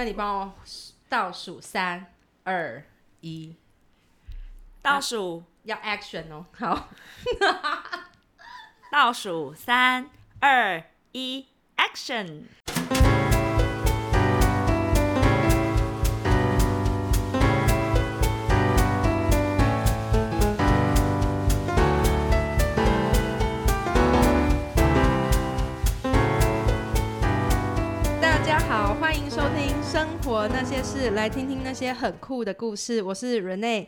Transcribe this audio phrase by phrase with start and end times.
[0.00, 0.54] 那你帮我
[1.10, 2.06] 倒数三
[2.44, 2.82] 二
[3.20, 3.54] 一，
[4.80, 6.46] 倒数要 action 哦。
[6.58, 6.88] 好，
[8.90, 10.08] 倒数三
[10.40, 10.82] 二
[11.12, 12.44] 一，action！
[30.40, 33.02] 活那些事》，来听听那些很酷的故事。
[33.02, 33.86] 我是 Rene，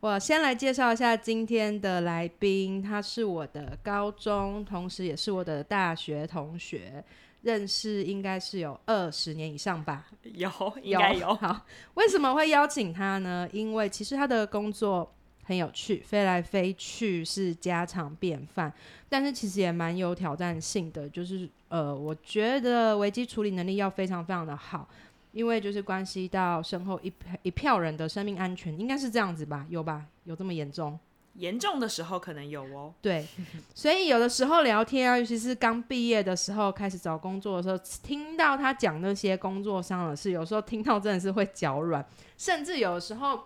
[0.00, 7.02] 我先来介绍一下今天的来宾，他是我的高中，同时也是我的大学同学，
[7.40, 10.08] 认识应该是有二十年以上吧。
[10.24, 10.50] 有，
[10.82, 11.34] 应该有。
[11.36, 13.48] 好，为什么会邀请他呢？
[13.50, 15.10] 因为其实他的工作
[15.44, 18.70] 很有趣，飞来飞去是家常便饭，
[19.08, 21.08] 但是其实也蛮有挑战性的。
[21.08, 24.86] 就是呃，我觉得危机处理能力要非常非常的好，
[25.32, 29.66] 因为就是关系到身后一票一票人的生命安全，应该是这样子吧？
[29.68, 30.06] 有吧？
[30.24, 30.98] 有这么严重？
[31.34, 32.92] 严重的时候可能有哦。
[33.00, 33.24] 对，
[33.72, 42.04] 所以有的时候聊天啊，尤其是刚毕业的时候，开始找工作的时候，听到他讲那些工作上的事，有时候听到真的是会脚软，
[42.36, 43.40] 甚至有的时候，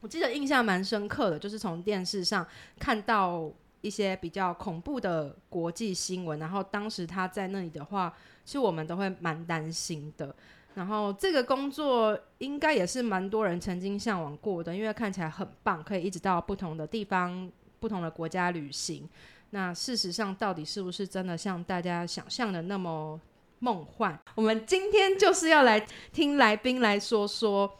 [0.00, 2.46] 我记得印象蛮深刻的，就是从电视上
[2.78, 3.50] 看到
[3.82, 8.10] 一些比较恐怖的国际新闻，然后当时他在那里的话，
[8.46, 10.34] 其实我们都会蛮担心的。
[10.76, 19.08] 然后这个工作应该也是蛮多人曾经向往过的，因为看起来很棒，可以一直到不同的地方、不同的国家旅行。
[19.50, 23.18] 那事实上，到底是不是真的像大家想象的那么
[23.60, 24.20] 梦幻？
[24.34, 25.80] 我们今天就是要来
[26.12, 27.78] 听来宾来说说。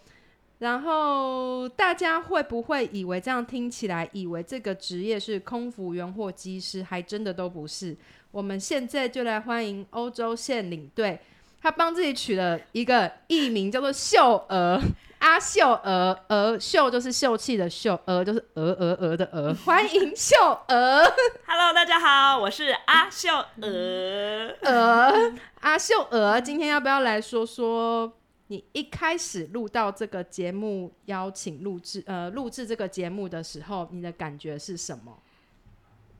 [0.58, 7.94] 然后大家会不会以为这样听起来，以为这个职业是空服员或机师，还真的都不是。
[8.30, 11.20] 我们现在就来欢迎欧洲线领队。
[11.62, 14.80] 他帮自己取了一个艺名，叫做秀娥
[15.18, 19.52] 阿秀娥，娥秀就是秀气的秀，娥就是鹅鹅鹅的鹅。
[19.64, 20.36] 欢迎秀
[20.68, 21.02] 娥
[21.46, 24.54] ，Hello，大家好，我是阿秀娥。
[24.62, 28.12] 娥阿秀娥，今天要不要来说说
[28.48, 35.18] 你一开始录到这个节目，邀请录制呃录制这个节目的时候，你的感觉是什么？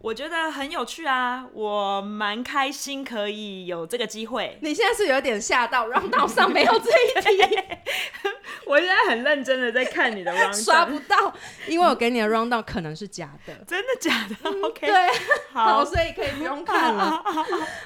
[0.06, 4.56] 我觉得很有趣啊，我蛮开心可以有这个机会。
[4.62, 7.59] 你现在是有点吓到，round 上没有这一题。
[8.67, 11.34] 我现在很认真的在看你的 round 刷不到，
[11.67, 13.53] 因为我给你的 round down 可能是假的。
[13.67, 15.11] 真的假的？OK，对，
[15.50, 17.21] 好，所以可以不用看了。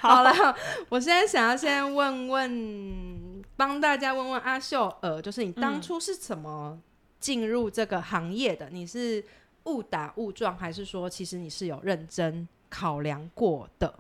[0.01, 0.55] 好了，
[0.91, 6.79] 我现在想要先问问，帮大家问问阿秀，呃，就是你当初是怎么
[7.19, 8.69] 进入这个行业的？
[8.71, 9.25] 你是？
[9.65, 13.95] 误打误撞，还是说其实你是有认真考量过的？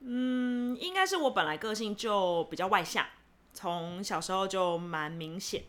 [0.00, 3.04] 嗯，应该是我本来个性就比较外向，
[3.52, 5.62] 从小时候就蛮明显。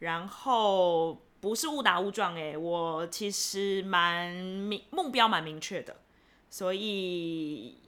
[0.00, 5.96] 然后不是误打误撞，哎，我其实蛮明目标蛮明确的，
[6.50, 7.78] 所以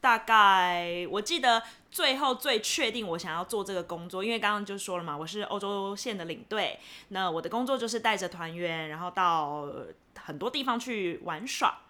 [0.00, 6.78] 大概我记得最后最确定我想要做这个工作，因为刚刚就说了嘛，我是欧洲线的领队，
[7.08, 9.68] 那我的工作就是带着团员，然后到。
[10.24, 11.80] 很多地方去玩耍，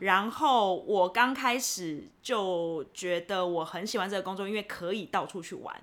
[0.00, 5.82] 然后我刚开始就觉得我很喜欢这个工作，因为可以到处去玩。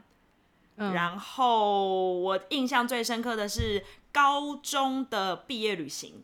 [0.76, 6.24] 然后我印象最深刻的是高中的毕业旅行，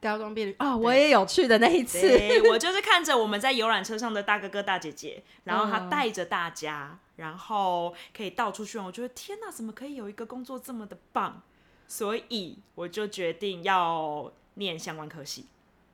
[0.00, 2.00] 高中毕业啊，我也有去的那一次。
[2.48, 8.86] 我就是看着我们在游览车上的大哥哥大姐姐， 然后他带着大家，然后可以到处去玩。
[8.86, 11.42] 我觉得天哪，怎么可以有一个工作这么的棒？
[11.86, 14.32] 所以我就决定要。
[14.54, 15.46] 念相关科系，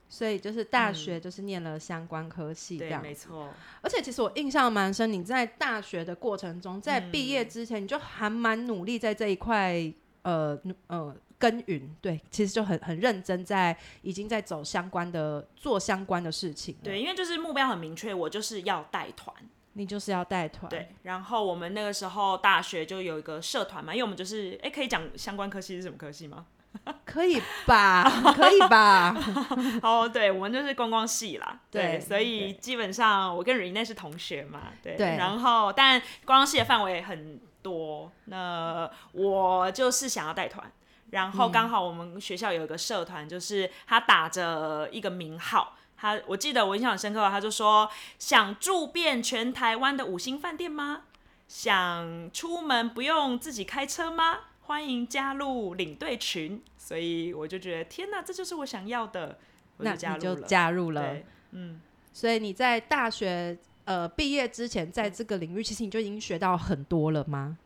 [0.08, 3.48] 所以就是大学就是念了相关科系，这样没错。
[3.82, 9.92] 而且其实我印象蛮深，你在大学的过程中，在毕业之前，你就还蛮努力在这一块，
[10.22, 11.94] 呃呃耕耘。
[12.00, 16.74] 对，其实就很很认真，在已经在走相关的做相关的事情。
[16.82, 19.34] 对，因为就是目标很明确，我就是要带团，
[19.74, 20.68] 你就是要带团。
[20.68, 26.46] 对，然后我们那个时候大学就有一个社团嘛，因为我们就是哎，可以讲相关科系是什么科系吗？
[27.04, 28.04] 可以吧，
[28.36, 29.14] 可以吧。
[29.82, 31.60] 哦，对，我们就是观光系啦。
[31.70, 34.60] 对，所以基本上我跟 Rene 是同学嘛。
[34.82, 34.96] 对。
[35.16, 40.70] 然后，但观光系的范围很多，那我就是想要带团。
[41.10, 51.02] 然后刚好我们学校有一个社团，就是他打着一个名号，他我记得我印象很深刻，他就说想住遍全台湾的五星饭店吗？
[51.48, 54.36] 想出门不用自己开车吗？
[54.68, 59.38] 欢迎加入领队群，所以我就觉得天哪，这就是我想要的，
[59.78, 61.16] 那你就加入了。
[61.52, 61.80] 嗯，
[62.12, 63.56] 所以你在大学
[63.86, 67.56] 呃毕业之前，在这个领域，其实你就已经学到很多了吗？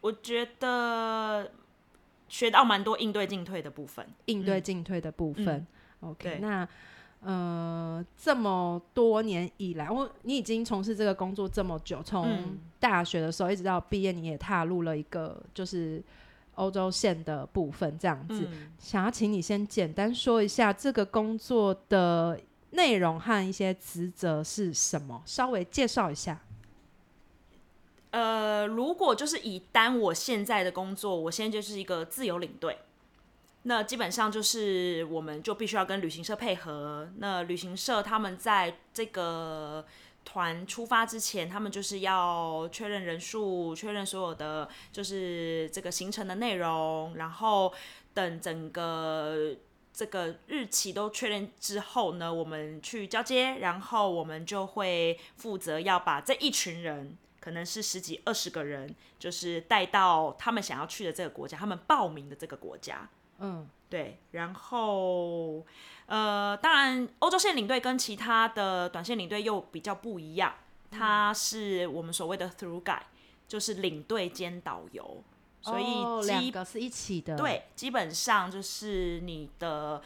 [0.00, 1.52] 我觉得
[2.26, 4.06] 学到蛮多应对进退的部分。
[4.24, 5.66] 应对进退的部分。
[6.00, 6.66] OK，那
[7.20, 16.02] 呃，这么多年以来，我你已经从事这个工作这么久，从嗯大学的时候一直到毕业，你也踏入了一个就是
[16.56, 18.46] 欧洲线的部分，这样子。
[18.50, 22.38] 嗯，想要请你先简单说一下这个工作的
[22.70, 26.40] 内容和一些职责是什么，稍微介绍一下。
[28.10, 32.78] 呃，如果就是以单我现在的工作，我现在就是一个自由领队。
[33.64, 37.10] 那基本上就是，我们就必须要跟旅行社配合。
[37.16, 39.84] 那旅行社他们在这个
[40.26, 47.72] 团出发之前，他们就是要确认人数，确认所有的就是这个行程的内容，然后
[48.12, 49.56] 等整个
[49.92, 57.16] 这个日期都确认之后呢，我们去交接，然后我们就会负责要把这一群人。
[57.38, 63.08] 可能是十几二十个人，就是带到他们想要去的这个国家，他们报名的这个国家。
[63.38, 65.64] 嗯，对，然后
[66.06, 70.54] 呃，当然，欧洲线领队跟其他的短线领队又比较不一样，
[70.90, 73.02] 他是我们所谓的 through guide，
[73.48, 75.22] 就是领队兼导游，
[75.60, 80.02] 所哦以基、两个是一起的。，对，基本上就是你的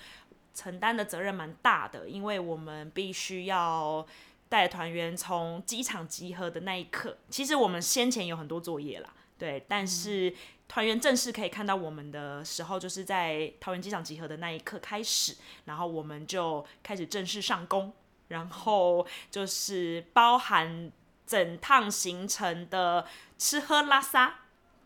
[0.54, 4.06] 承担的责任蛮大的，因为我们必须要。
[4.50, 10.34] 带团员从机场集合的那一刻，其实我们先前有很多作业啦，对，但是
[10.70, 17.92] 团员正式可以看到我们的时候，就是在桃园机场集合的那一刻开始，然后我们就开始正式上工，
[18.28, 20.92] 然后就是包含
[21.26, 23.04] 整趟行程的
[23.36, 24.32] 吃喝拉撒，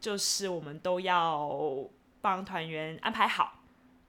[0.00, 1.86] 就是我们都要
[2.22, 3.58] 帮团员安排好，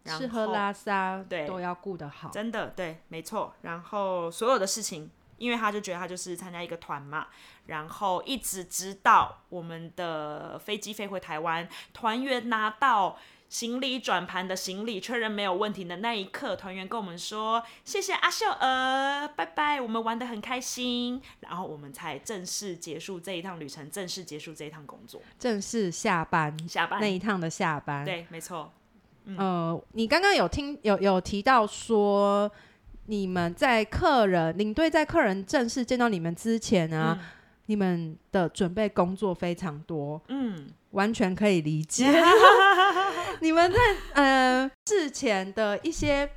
[0.04, 2.30] 然后吃喝拉撒对都要顾得好。
[2.30, 3.54] 真的对，没错。
[3.64, 7.28] 然后所有的事情，因为他就觉得他就是参加一个团嘛，
[7.68, 13.18] 然后一直直到我们的飞机飞回台湾，团员拿到。
[13.48, 25.22] 行李转盘的行李确认没有问题的那一刻，团员跟我们说：“谢谢阿秀儿，拜拜，我们玩的很开心。”然后我们才正式结束这一趟旅程，正式结束这一趟工作。
[25.38, 28.74] 正式下班下班那一趟的下班。，对，没错，
[29.38, 32.52] 呃，你刚刚有听有有提到说，
[33.08, 37.20] 你们在客人领队在客人正式见到你们之前啊，
[37.68, 42.06] 你们的准备工作非常多，嗯，完全可以理解。
[43.42, 43.78] 你们在
[44.14, 46.30] 呃事前的一些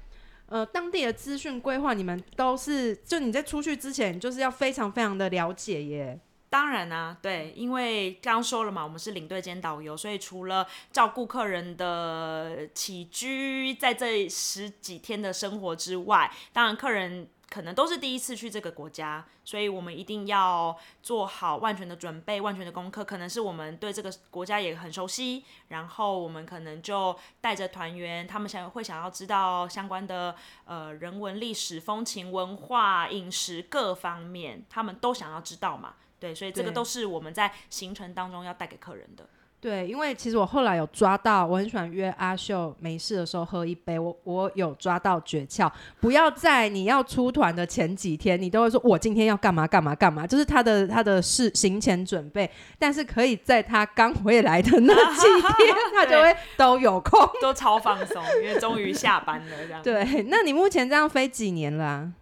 [0.46, 6.20] 呃当地的资讯规划，你们都是就你在出去之前，就是要非常非常的了解耶。
[6.50, 23.04] 当然啊，对，因为刚刚说了嘛，我们是领队兼导游，所以除了照顾客人的起居，在这十几天的生活之外，当然客人可能都是第一次去这个国家，所以我们一定要做好万全的准备、万全的功课。
[23.04, 30.34] 可能是我们对这个国家也很熟悉，然后我们可能就带着团员，他们想会想要知道相关的
[30.64, 35.94] 呃人文、历史、风情、文化、饮食各方面，他们都想要知道嘛。
[36.20, 39.24] 对，所以这个都是我们在行程当中要带给客人的。
[39.60, 43.98] 对，因为其实我后来有抓到，我很喜欢约阿秀没事的时候喝一杯。
[43.98, 45.68] 我我有抓到诀窍，
[45.98, 52.48] 不要在你要出团的前几天，你都会说我今天要干嘛干嘛干嘛，就是他的他的事行前准备。
[52.78, 57.28] 但是可以在他刚回来的那几天， 他就会都有空。
[57.42, 59.82] 都超放松，因为终于下班了，这样。
[59.82, 62.12] 对，那你目前这样飞几年了啊、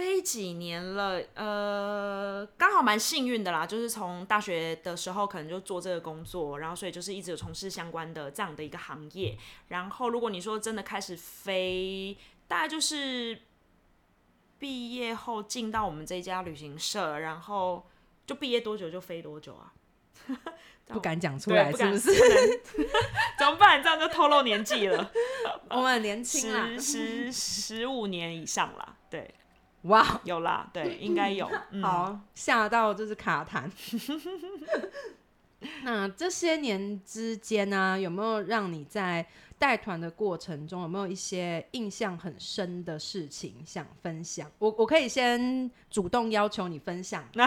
[0.00, 9.36] 飞几年了，呃，刚好蛮幸运的啦，就是从大学的时候可能就做这个工作，然后所以就是一直有从事相关的这样的一个行业。
[9.68, 12.16] 然后如果你说真的开始飞，
[12.48, 13.42] 大概就是
[14.58, 17.86] 毕业后进到我们这一家旅行社，然后
[18.26, 19.70] 就毕业多久就飞多久啊？
[20.86, 22.10] 不敢讲出，来，是不是？
[22.10, 22.82] 不
[23.38, 23.82] 怎么办？
[23.82, 25.12] 这样就透露年纪了，
[25.68, 29.32] 我们很年轻啦，十十十五年以上啦，对，
[29.82, 31.50] 哇，有啦，对，应该有。
[31.72, 33.70] 嗯、好，吓到就是卡痰。
[35.84, 39.26] 那这些年之间呢、有没有让你在
[39.58, 44.50] 带团的过程中，有没有一些印象很深的事情想分享？
[44.58, 47.46] 我我可以先主动要求你分享的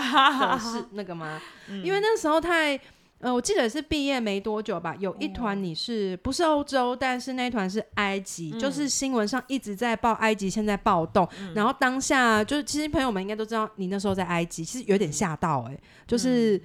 [0.59, 1.41] 是 那个吗？
[1.67, 2.79] 因为那时候太。
[3.23, 11.25] 呃，我记得是毕业没多久吧，有一团你是不是欧洲，但是那一团是埃及，就是新闻上一直在报埃及现在暴动，
[11.55, 16.61] 然后当下就是其实朋友们应该都知道你那时候在埃及，其实有点吓到哎、就是、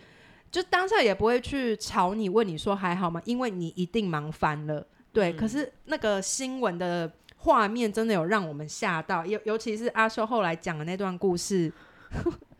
[0.50, 3.22] 就当下也不会去吵你，问你说还好吗？
[3.24, 5.32] 因为你一定忙翻了，对。
[5.34, 11.72] 可是那个新闻的画面真的有让我们吓到，尤尤其是阿修后来讲的那段故事，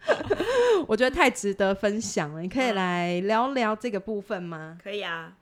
[0.86, 2.40] 我觉得太值得分享了。
[2.40, 4.78] 你可以来聊聊这个部分吗？
[4.82, 5.34] 可以啊，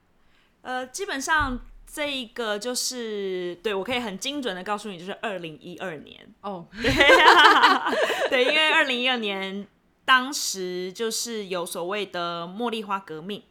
[0.61, 6.91] 呃，基本上这一个就是对我可以很精准的告诉你，就是二零一二年哦，对，
[8.29, 9.65] 对，因为二零一二年
[10.03, 13.43] 当时就是有所谓的茉莉花革命，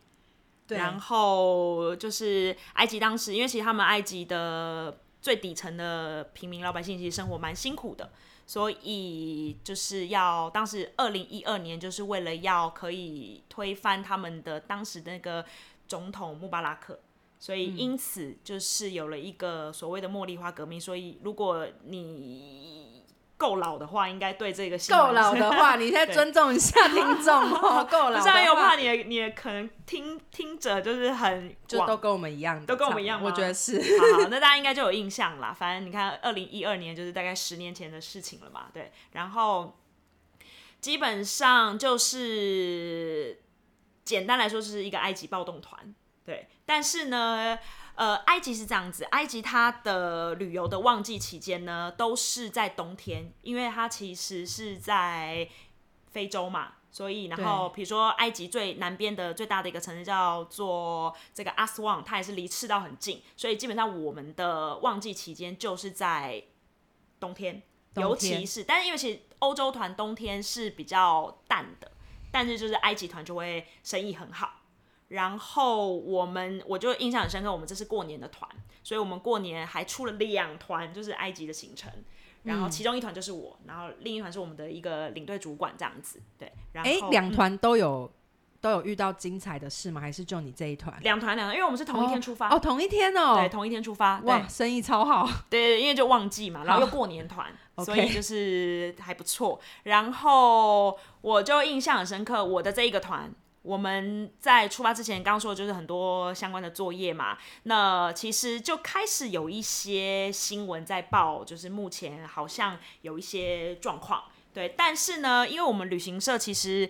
[0.66, 8.10] 对，然后就是埃及当时，因为其实他们埃及的最底层的平民老百姓其实生活蛮辛苦的。
[8.46, 15.44] 所以就是要当时二零一二年，就是为了要可以推翻他们的当时那个
[15.88, 16.98] 总统穆巴拉克，
[17.40, 20.80] 所以因此就是有了一个所谓的茉莉花革命。
[20.80, 22.95] 所以如果你
[23.36, 27.84] 够老的话，应该对这个够老的话， 你再尊重一下听众哦。
[27.90, 33.78] 够老，不是又怕你，你可能听听者就是很就都跟我们一样，都跟我们一样，我觉得是。
[33.78, 35.52] 好，那大家应该就有印象啦。
[35.52, 38.68] 反正你看，二零一二年就是大概十年前的事情了嘛。
[38.72, 39.78] 对，然后
[40.80, 43.42] 基本上就是
[44.04, 45.94] 简单来说，是一个埃及暴动团。
[46.24, 47.58] 对，但是呢。
[47.96, 55.48] 呃，埃及是这样子，埃及它的旅游的旺季期间呢，都是在冬天，因为它其实是在
[56.10, 66.44] 非洲嘛，所以然后比如说埃及最南边的最大的一个城市叫做这个阿斯旺，它也是离赤道很近，所以基本上我们的旺季期间就是在
[67.18, 67.62] 冬天，
[67.94, 71.90] 尤其是，但是因为其实欧洲团冬天是比较淡的，
[72.30, 74.52] 但是就是埃及团就会生意很好。
[75.08, 78.50] 然后我们我就印象很深刻，我们这是过年的团，
[78.82, 81.92] 所以我们过年还出了两团，就是埃及的行程。
[82.42, 86.20] 然后其中一团就是我，然后另一团是我们的一个领队主管这样子。
[86.38, 88.08] 对，然后哎，两团都有
[88.60, 90.00] 都有遇到精彩的事吗？
[90.00, 90.96] 还是就你这一团？
[91.02, 95.28] 两团两团，因为我们是同一天出发哦，同一天哦，对，同一天出发，哇，生意超好。
[95.50, 97.52] 对，因为就旺季嘛，然后又过年团，
[97.84, 99.60] 所以就是还不错。
[99.82, 103.32] 然后我就印象很深刻，我的这一个团。
[103.66, 107.36] 我们在出发之前，刚说的就是很多相关的作业嘛。
[107.64, 114.22] 那其实就开始有一些新闻在报，就是目前好像有一些状况。
[114.54, 116.88] 对，但是呢，因为我们旅行社其实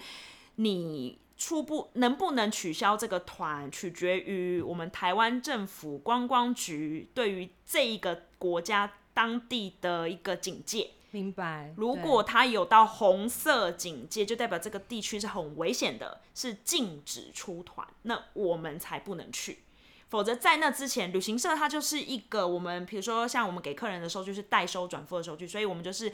[0.56, 10.90] 你初步能不能取消这个团，取决于我们台湾政府观光局对于这一个国家当地的一个警戒。
[11.10, 11.72] 明白。
[11.76, 19.60] 如果它有到红色警戒，就代表这个地区是很危险的，是禁止出团，那我们才不能去。
[20.08, 26.12] 否则在那之前，旅行社它就是一个我们，比如说像我们给客人的收据是代收转付的收据，所以我们就是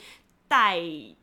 [0.48, 0.78] 代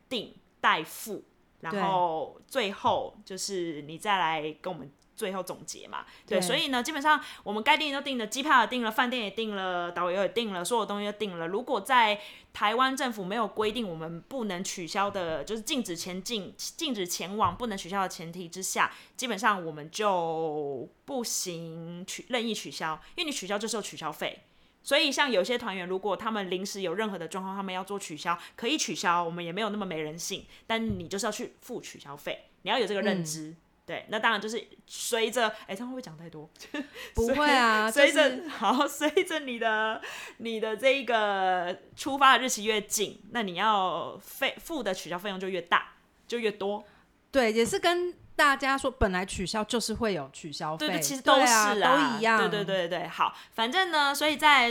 [0.07, 1.23] 定代付，
[1.61, 4.91] 然后最后就是你再来跟我们。
[5.19, 11.45] 最后总结嘛，对，所以呢，基本上我们该订都订了，机票也订了，饭店也订了，导游也订了，所有东西都订了。
[11.45, 12.21] 如果在
[12.53, 24.39] 台湾政府没有规定我们不能取消的，就是禁止前进、 禁止前往、不能取消的前提之下，基本上我们就不行取任意取消，因为你取消就是有取消费。
[24.81, 33.53] 所以像有些团员，如果他们临时有任何的状况，他们要做取消，可以取消，我们也没有那么没人性，但你就是要去付取消费，你要有这个认知。
[33.89, 36.47] 对，那当然就是随着，哎，这样会不会讲太多？
[37.15, 39.99] 不会啊，随着好，随着你的
[40.37, 45.93] 你的这一个出发的日期越近，那你要费付的取消费用就越大，
[46.27, 46.83] 就越多。
[47.31, 52.37] 对，也是跟大家说，本来取消就是会有取消费，对，其实都是啊，都一样。
[52.47, 54.69] 对对对对，好，反正呢，所以在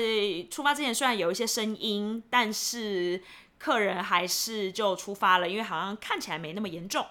[0.48, 3.20] 出发之前虽然有一些声音，但是
[3.58, 7.04] 客人还是就出发了，因为好像看起来没那么严重。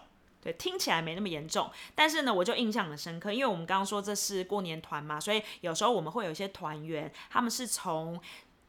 [0.47, 8.17] 对，听起来没那么严重，但是呢，我就印象很深刻，因为我们刚刚说这是过年团嘛，所以有时候我们会有一些团员，他们是从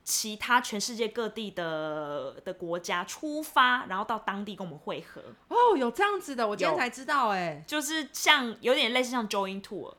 [0.02, 5.22] 其他全世界各地的的国家出发，然后到当地跟我们会合。
[5.46, 9.94] 哦，有这样子的，我今天才知道，哎，就是像有点类似像 join tour，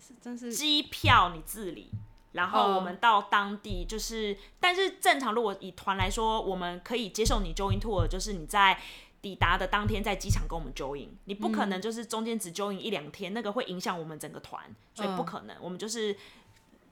[0.00, 1.92] 是真是机票你自理，
[2.32, 8.80] 然后我们到当地，就是，但是正常如果以团来说，我们可以接受你 join tour，就是你在。
[9.22, 15.54] 抵达的当天在机场跟我们 join，你不可能就是中间只 join 一两天，那个会影响我们整个团，所以不可能。
[15.60, 16.16] 我们就是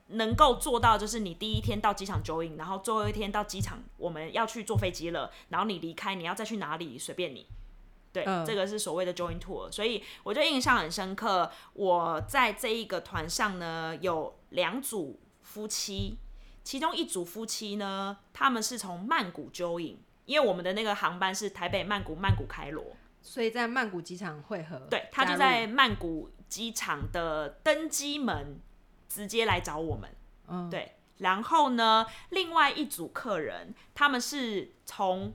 [0.09, 7.47] 能够做到，就是你第一天到机场 join，然后最后一天到机场我们要去坐飞机了，然后你离开，你要再去哪里随便你。
[8.11, 11.51] 对，这个是所谓的 join tour，所以我就印象很深刻。
[11.73, 16.17] 我在这一个团上呢，有两组夫妻，
[16.63, 19.95] 其中一组夫妻呢，他们是从曼谷 join。
[20.29, 24.77] 因为我们的那个航班是台北曼谷曼谷开罗，所以在曼谷机场汇合。
[24.87, 28.59] 对，他就在曼谷机场的登机门
[29.07, 30.07] 直接来找我们。
[30.47, 30.93] 嗯，对。
[31.17, 35.33] 然后呢，另外一组客人他们是从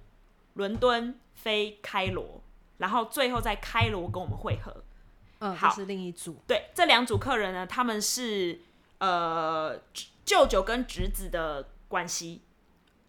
[0.53, 2.41] 伦敦飞开罗，
[2.79, 4.85] 然后最后在开罗跟我们会合。
[5.41, 6.41] 嗯，好这是另一组。
[6.47, 8.61] 对，这两组客人呢，他们是
[8.99, 9.77] 呃
[10.25, 12.43] 舅舅跟侄子的关系，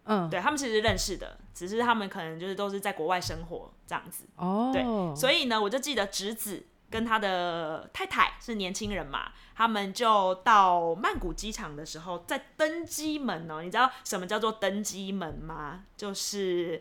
[0.06, 4.24] 嗯，对他们其实是认识的，只是他们可能就是都是在国外生活这样子。
[4.36, 4.82] 哦，对，
[5.14, 15.84] 所以呢，我就记得侄子跟他的太太是年轻人嘛，他们就到曼谷机场的时候，在登机门哦，你知道什么叫做登机门吗？
[15.96, 16.80] 就是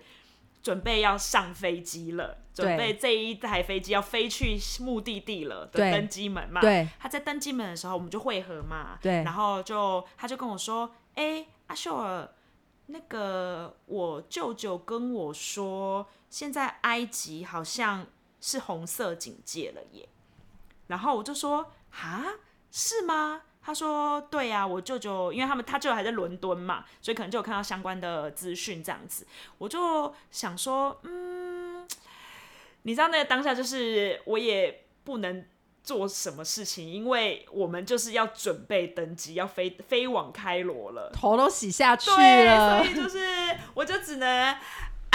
[0.61, 6.61] 准备要上飞机了，准备这一台飞机要飞去目的地了的登机门嘛。
[6.61, 8.97] 对，他在登机门的时候，我们就会合嘛。
[9.01, 12.29] 对然后就他就跟我说：“哎、阿秀儿，
[12.87, 18.05] 那个我舅舅跟我说，现在埃及好像
[18.39, 20.07] 是红色警戒了耶。”
[20.87, 22.23] 然后我就说：“哈，
[22.71, 29.25] 是吗？”他说：“对呀、我舅舅，因为他们他舅舅还在伦敦嘛，所以可能就有看到相关的资讯这样子。
[29.57, 31.87] 我就想说，嗯，
[32.83, 35.43] 你知道那个当下就是我也不能
[35.85, 41.11] 做什么事情，因为我们就是要准备登机，要飞飞往开罗了。
[41.13, 42.91] 头都洗下去对，了所。
[42.91, 43.19] 以就是
[43.75, 44.55] 我就只能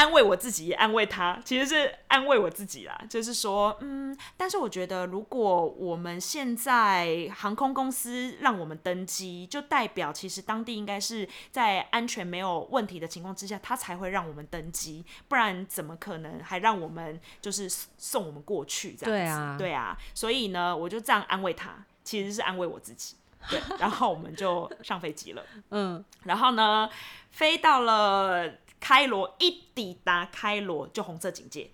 [0.01, 2.99] 安慰我自己，也安慰他，其实是安慰我自己啦。
[3.11, 19.11] 就是说，嗯，但是我觉得，如果我们现在航空公司让我们登机，就代表其实当地应该是在安全没有问题的情况之下，他才会让我们登机，不然怎么可能还让我们就是送我们过去这样子？
[19.11, 23.17] 对啊对啊，所以呢，我就这样安慰他，其实是安慰我自己。
[23.51, 25.43] 对， 然后我们就上飞机了。
[25.71, 26.89] 嗯，然后呢，
[27.31, 31.71] 飞到了开罗，一抵达开罗就红色警戒。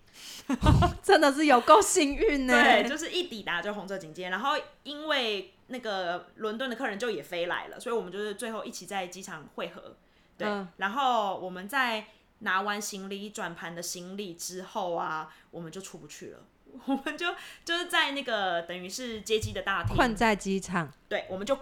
[1.02, 2.52] 真的是有够幸运呢。
[2.52, 4.28] 对，就是一抵达就红色警戒。
[4.28, 9.96] 然后因为那个伦敦的客人就也飞来了，所以我们就是最后一起在机场汇合。
[10.38, 12.06] 对，嗯然后我们在
[12.40, 16.40] 拿完行李转盘的行李之后啊，我们就出不去了。
[16.86, 17.34] 我们就
[17.64, 20.92] 就是在那个等于是接机的大厅，困在机场。
[21.08, 21.58] 对，我们就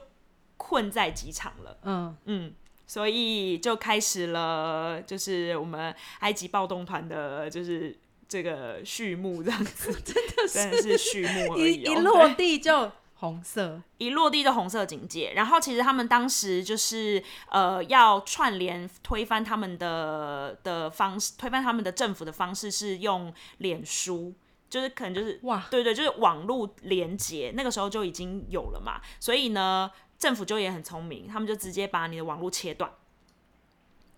[0.56, 1.78] 困在机场了。
[1.82, 2.54] 嗯，嗯，
[2.86, 7.96] 所以就开始了，就是我们埃及暴动团的，就是
[8.28, 11.92] 这个序幕这样子， 真的真的是序幕而一已、哦。
[11.92, 13.80] 一落地就红色。
[13.98, 24.34] 一落地就红色警戒，然后其实他们当时就是呃要串联推翻他们的的方式，推翻他们的政府的方式是用脸书。
[24.70, 32.90] 就是可能就是哇对对，就是网络连接，那个时候就已经有了嘛，所以呢，政府就也很聪明，他们就直接把你的网络切断。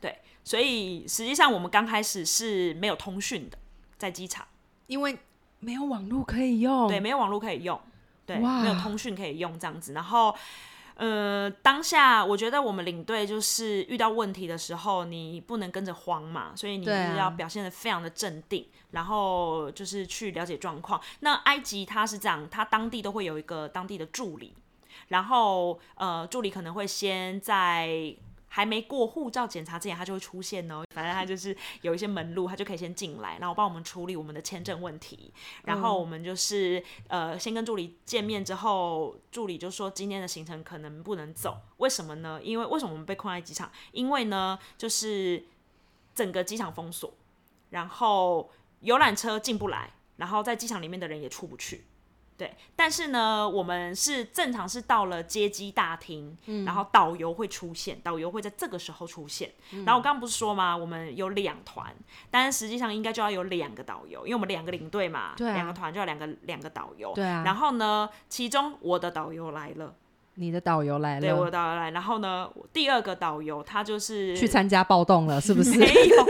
[0.01, 3.59] 对，所以实际上我们刚开始是没有通讯的，
[3.97, 4.47] 在机场，
[4.87, 5.19] 因为
[5.59, 6.87] 没有网络可以用。
[6.87, 7.81] 对，没有网络可以用，
[8.27, 9.95] 对，没有通讯可以用这样子。
[9.95, 10.37] 然后，
[10.97, 21.01] 呃，当下我觉得我们领队就是遇到问题的时候，你不能跟着慌嘛，所以你就要表现的非常的镇定，然后就是去了解状况。
[21.21, 24.55] 那埃及它是这样，它当地都会有一个当地的助理，
[25.09, 28.15] 然后呃，助理可能会先在。
[28.49, 30.83] 还没过护照检查之前，他就会出现哦。
[30.95, 35.31] 反正他就是有一些门路，他就可以先进来，然后帮我们处理我们的签证问题。
[35.65, 42.41] 然后我们就是、呃，先跟助理见面之后，助理就说今天的行程可能不能走，为什么呢？
[42.43, 43.71] 因为为什么我们被困在机场？
[43.93, 45.45] 因为呢，就是
[46.15, 47.13] 整个机场封锁，
[47.69, 51.85] 然后游览车进不来，然后在机场里面的人也出不去。
[52.39, 59.51] 对，但是呢，我们是正常是到了接机大厅，然后导游会出现，导游会在这个时候出现。
[59.85, 60.77] 然后我刚刚不是说吗？
[60.77, 61.95] 我们有两团，
[62.31, 67.13] 但是实际上应该就要有两个导游，因为我们两个领队嘛，对啊两个团就要两个两个导游。
[67.15, 69.95] 对啊然后呢，其中我的导游来了，
[70.35, 75.71] 你的导游来了对，我的了，导游来，然后呢，第二个导游他就是去参加暴动了，是不是？
[75.81, 76.27] 没有，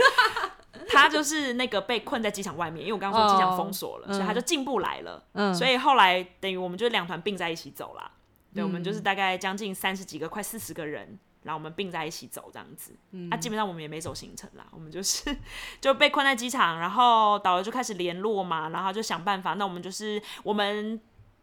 [0.97, 5.23] 他就是那个被困在机场外面，因为我刚刚说机场封锁了，哦所以他就进不来了。
[5.33, 8.11] 嗯，所以后来等于我们就两团并在一起走啦。
[8.53, 12.95] 对，我们就是大概将近三十几个，快四十个人，然后我们并在一起走这样子。
[13.11, 15.37] 嗯啊，基本上我们也没走行程啦，我们就是
[15.79, 19.53] 就被困在机场，然后导游就开始联络嘛，然后就想办法。
[19.53, 20.99] 那我们就是我们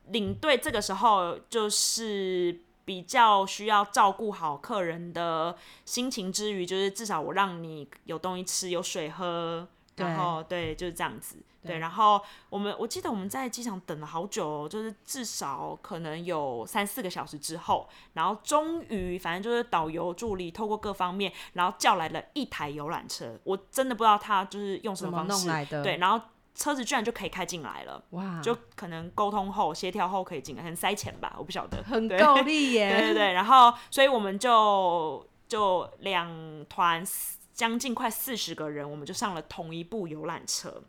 [0.08, 9.66] 领队这个时候就是比较需要照顾好客人的心情之余，就是至少我让你有东西吃，有水喝，
[9.96, 11.36] 然后对，就是这样子。
[11.66, 12.20] 对，然后
[12.50, 25.82] 我们我记得我们在机场等了好久、哦，就是至少可能有三四个小时之后，然后终于反正就是导游助理透过各方面，然后叫来了一台游览车，我真的不知道他就是用什么么方式，弄来的？
[25.82, 26.22] 对，，然后
[26.54, 28.02] 车子居然就可以开进来了。
[28.10, 31.82] 哇，就可能沟通后、协调后可以进来，很塞钱吧，我不晓得。
[31.82, 32.88] 很够力耶。
[32.96, 37.04] 对对对，然后所以我们就就两团
[37.52, 40.82] 将近快四十个人，我们就上了同一部游览车。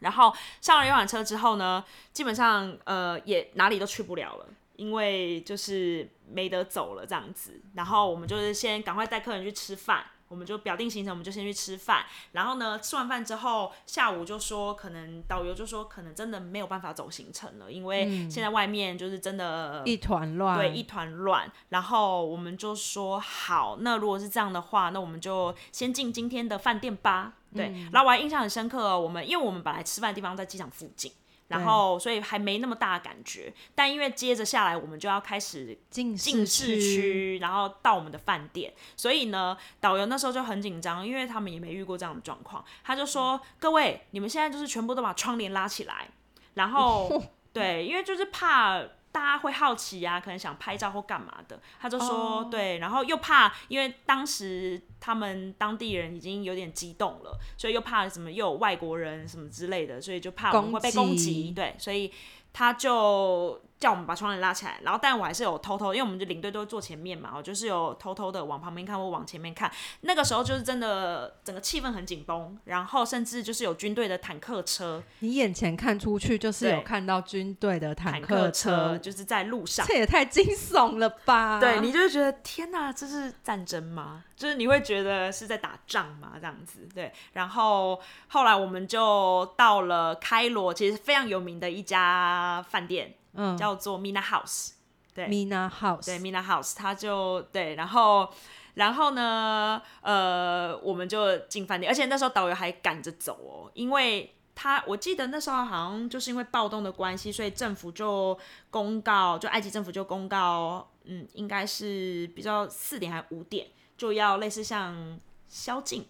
[0.00, 7.60] 然后上了游览车之后呢，基本上呃也哪里都去不了了，因为就是没得走了这样子。
[7.74, 10.04] 然后我们就是先赶快带客人去吃饭。
[10.28, 12.04] 我们就表定行程，我们就先去吃饭。
[12.32, 21.50] 然后呢，吃完饭之后，下午就说可能导游就说可能真的没有办法走行程了，因为现在外面就是真的一团乱，对，一团乱。
[21.68, 27.34] 然后我们就说好，那如果是这样的话，那我们就先进今天的饭店吧。
[27.54, 31.12] 对，然后我还印象很深刻，我们因为我们本来吃饭的地方在机场附近。
[31.54, 46.08] 然后，所以还没那么大的感觉，但因为接着下来我们就要开始进进市区，然后到我们的饭店，所以呢，导游那时候就很紧张，因为他们也没遇过这样的状况，他就说：“各位，你们现在就是全部都把窗帘拉起来，
[46.54, 48.82] 然后 对，因为就是怕。”
[49.14, 62.12] 大家会好奇啊，可能想拍照或干嘛的，他就说对，然后又怕，因为当时他们当地人已经有点激动了，所以又怕什么又有外国人什么之类的，所以就怕我们会被攻击，对，所以
[62.52, 63.62] 他就。
[63.80, 69.70] 叫我们把窗帘拉起来，然后但我还是有偷偷，因为我们的领队都会坐前面嘛，我就是有偷偷的往旁边看或往前面看。
[70.02, 81.60] 那个时候就是真的整个气氛很紧绷，然后甚至就是有军队的坦克车，你眼前看出去就是有看到军队的坦克车，就是在路上，这也太惊悚了吧？
[81.60, 84.24] 对你就会觉得天哪，这是战争吗？
[84.34, 86.32] 就是你会觉得是在打仗吗？
[86.36, 87.12] 这样子对。
[87.34, 93.14] 然后后来我们就到了开罗，其实非常有名的一家饭店。
[93.34, 94.70] 嗯，叫做 Mina House，
[95.12, 98.28] 对，Mina House，对，Mina House，他就对，然后，
[98.74, 108.38] 然后呢，呃，我们就进饭店，而且那时候导游还赶着走哦，因为他我记得那时候好像就是因为暴动的关系，所以政府就
[108.70, 113.66] 公告，就埃及政府就公告，嗯，应该是比较四点还五点
[113.96, 115.18] 就要类似像
[115.48, 116.06] 宵禁。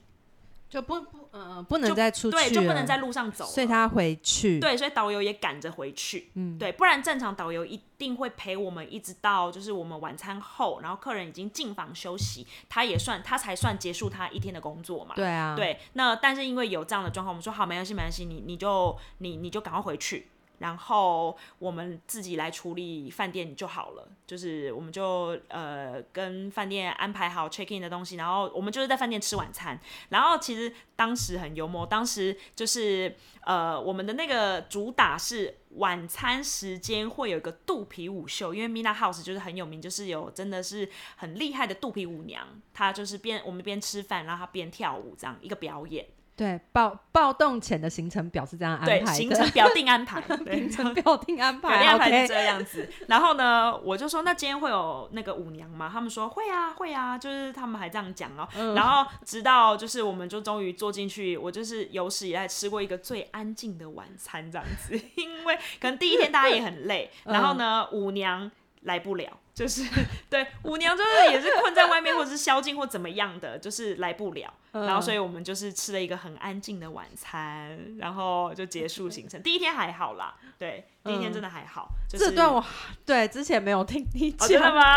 [0.74, 20.26] 就不不呃不能再出去，对，就不能在路上走，所以他回去，对，所以导游也赶着回去，嗯，对，不然正常导游一定会陪我们一直到就是我们晚餐后，然后客人已经进房休息，他也算他才算结束他一天的工作嘛，对啊，对，那但是因为有这样的状况，我们说好没关系没关系，你你就你你就赶快回去。
[20.58, 29.78] 然后我们自己来处理饭店就好了，就是我们就呃跟饭店安排好 check in 的东西，然后我们就是在饭店吃晚餐。
[30.10, 46.06] 然后其实当时很幽默，当时就是呃我们的那个主打是晚餐时间会有一个肚皮舞秀，因为 Mina House 就是很有名，就是有真的是很厉害的肚皮舞娘，她就是边我们边吃饭，然后她边跳舞这样一个表演。
[46.36, 50.20] 对暴暴动前的行程表是这样安排的，行程表定安排，
[50.50, 52.88] 行程表定安排， 安排是这样子。
[53.06, 55.88] 然后呢，我就说那今天会有那个舞娘吗？
[55.92, 58.48] 他们说会啊，会啊，就是他们还这样讲哦。
[58.74, 68.50] 然后直到就是我们就终于坐进去，我就是有史以来吃过一个最安静的晚餐这样子， 因为可能第一天大家也很累，然后呢舞娘
[68.82, 69.38] 来不了。
[69.54, 69.82] 就是
[70.28, 74.52] 对舞娘，就是也是困在外面，或者是宵禁或怎么样的，就是来不了。
[74.72, 79.40] 然后，所以我们就是吃了一个很安静的晚餐，然后就结束行程。
[79.40, 80.88] 第一天还好啦，对。
[81.04, 82.64] 第一天真的还好，这段我
[83.04, 84.48] 对之前没有听你讲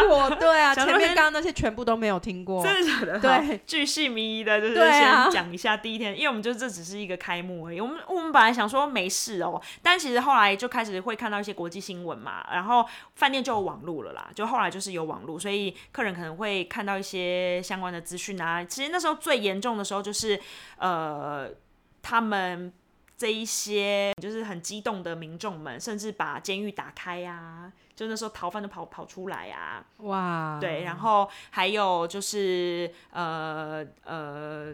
[0.08, 3.20] 过，对啊， 前面刚刚那些全部都没有听过， 真的假的？
[3.44, 7.82] 对，巨细靡遗的，就是先讲一下第一天，因为我们就这只是一个开幕而已。
[7.82, 18.64] 我们我们本来想说没事哦，但其实后来就开始会看到一些国际新闻嘛，然后饭店就有网络了啦，就后来就是有网络，所以客人可能会看到一些相关的资讯啊。
[18.64, 20.40] 其实那时候最严重的时候就是
[20.78, 21.50] 呃，
[22.02, 22.74] 他们。
[23.20, 34.72] 这一些就是很激动的民众们，甚至把监狱打开呀，就那时候逃犯都跑跑出来啊，哇，对，然后还有就是呃呃，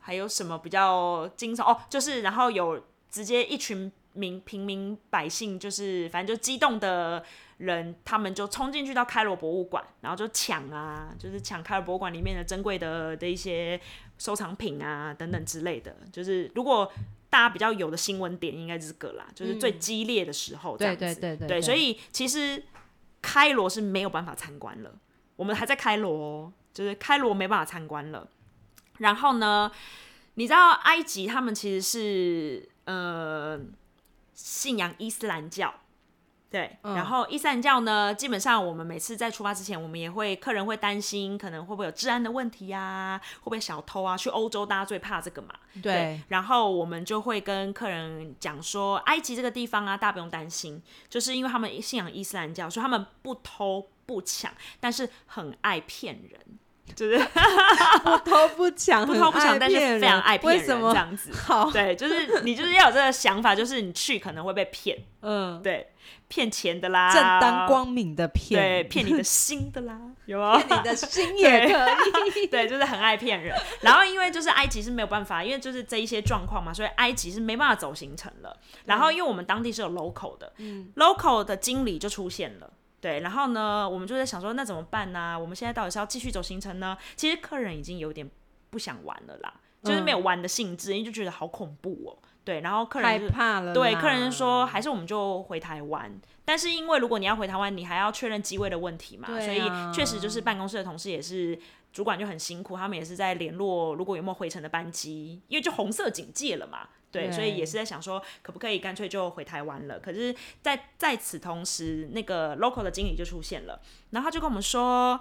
[0.00, 1.80] 还有什么比较惊悚哦？
[1.88, 7.24] 就是然后有直接一群民平民百姓，就是反正就激动的
[7.58, 13.80] 人，他们就冲进去到开罗博物馆，然后就抢啊，就是抢开罗博物馆里面的珍贵的的一些
[14.18, 16.92] 收藏品啊等等之类的，就是如果。
[17.28, 21.00] 大家比较有的新闻点应该是个啦，就是最激烈的时候这样子。
[21.00, 21.60] 对对对对。
[21.60, 22.62] 所以其实
[23.20, 24.94] 开罗是没有办法参观了，
[25.34, 28.26] 我们还在开罗，就是开罗没办法参观了。
[28.98, 29.70] 然后呢，
[30.34, 33.60] 你知道埃及他们其实是呃
[34.32, 35.74] 信仰伊斯兰教。
[36.48, 43.20] 对，然后伊斯兰教呢，基本上我们每次在出发之前，我们也会客人会担心，可能会不会有治安的问题呀？
[43.40, 44.16] 会不会小偷啊？
[44.16, 45.48] 去欧洲大家最怕这个嘛。
[45.82, 46.20] 对。
[46.28, 56.40] 然后我们就会跟客人讲说，埃及这个地方啊，大家不用担心，就是因为他们信仰伊斯兰教，所以他们不偷不抢，但是很爱骗人。
[56.94, 57.18] 就是
[58.04, 61.30] 不偷不抢， 不偷不抢，但是非常爱骗人为什么这样子。
[61.32, 61.70] 好？
[61.70, 65.88] 对，就是你就是要有这个想法，就是你去可能会被骗，嗯，对，
[66.28, 70.58] 骗钱的啦，正当光明的骗，对，骗你的心的啦，有吗？
[70.58, 71.90] 骗你的心也可
[72.40, 72.46] 以。
[72.48, 73.54] 对，就是很爱骗人。
[73.80, 78.56] 然后因为就是埃及是没有办法，因为就是这一些状况嘛，所以埃及是没办法走行程了。
[78.84, 82.70] 然后因为我们当地是有 local 的，嗯，local 的经理就出现了。
[83.06, 85.38] 对，然后呢，我们就在想说，那怎么办呢？
[85.38, 86.98] 我们现在到底是要继续走行程呢？
[87.14, 88.28] 其实客人已经有点
[88.68, 92.18] 不想玩了啦，就是没有玩的兴致，因为就觉得好恐怖哦。
[92.42, 101.56] 对，然后客人害就怕了，对，客人说还是我们就回台湾，但是因为如果你要回台湾，你还要确认机位的问题嘛，对所以啊确实就是办公室的同事也是
[101.92, 106.88] 主管就很辛苦，他们也是在联络如果有没有回程的班机，因为就红色警戒了嘛。
[107.16, 109.98] 对，所以也是在想说，可不可以干脆就回台湾了？
[109.98, 115.18] 可是在，在此同时，那个 local 的经理就出现了，然后他就跟我们说，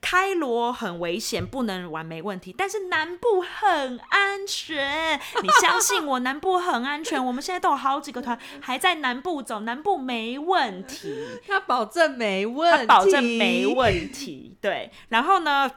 [0.00, 5.20] 开罗很危险，不能玩没问题，但是南部很安全。
[5.42, 7.22] 你相信我，南部很安全。
[7.22, 14.56] 我们现在都有好几个团 还在南部走，南部没问题， 他保证没问题，他保证没问题。
[14.62, 15.70] 对，然后呢？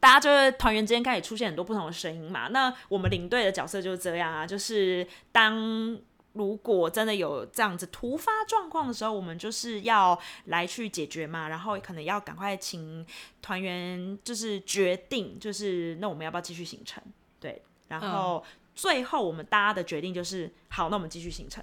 [0.00, 2.48] 大家就是团员之间开始出现很多不同的声音嘛。
[2.48, 5.96] 那我们领队的角色就是这样啊，就是当
[6.32, 13.04] 如果真的有这样子突发状况的时候，我们就是要来去解决嘛，然后可能要赶快请
[13.42, 17.02] 团员就是决定，就是那我们要不要继续行程？
[17.38, 18.42] 对，然后
[18.74, 21.62] 最后我们大家的决定就是好，那我们继续行程。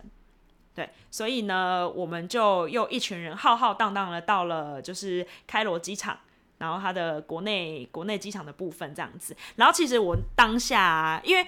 [0.75, 6.19] 对，所以呢，我们就又一群人浩浩荡荡的到了就是开罗机场。
[6.57, 11.45] 然后它的国内国内机场的部分这样子，然后其实我当下、啊、因为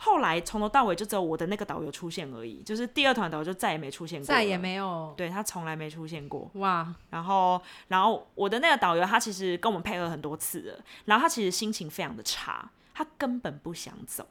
[0.00, 5.12] 后来从头到尾就只有我的那个导游出现而已，就是第二团导游就再也没出现过，再也，没有。
[5.16, 6.48] 对他从来没出现过。
[6.54, 14.24] 哇，然后，然后我的那个导游他其实跟我们配合很多次了，然后他其实心情非常的差，他根本不想走，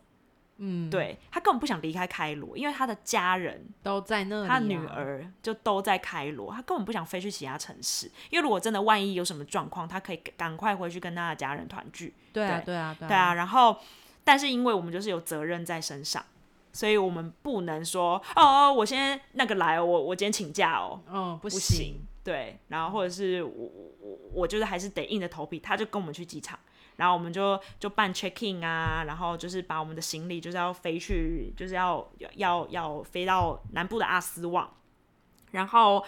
[0.58, 12.14] 嗯，对他根本不想离开开罗，因为他的家人都在那里、啊，他女儿就都在开罗，他根本不想飞去其他城市，因为如果真的万一有什么状况，他可以赶快回去跟他的家人团聚。
[12.34, 13.78] 对啊，对对啊，对啊，然后
[14.24, 16.24] 但是因为我们就是有责任在身上，
[16.74, 22.02] 所以我们不能说哦，我现在那个来，我我今天请假哦，嗯，不不行。
[22.24, 26.60] 对，然后或者是我我我我就是还是得硬着头皮，他就跟我们去机场，
[26.98, 34.70] 然后我们就就办 check in 啊，然后就是把我们的行李就是要飞去，就是要要要飞到南部的阿斯旺，
[35.52, 36.04] 然后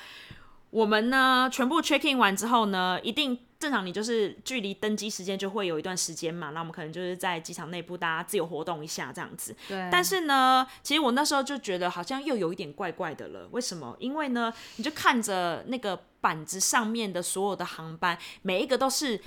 [0.69, 13.49] 我们呢全部 check in 完之后呢，一定正常你就是距离登机时间就会有一段时间嘛，那我们可能就是在机场内部大家自由活动一下这样子，对，但是呢，其实我那时候就觉得好像又有一点怪怪的了。
[13.51, 13.95] 为什么？
[13.99, 19.19] 因为呢，你就看着那个板子上面的所有的航班，每一个都是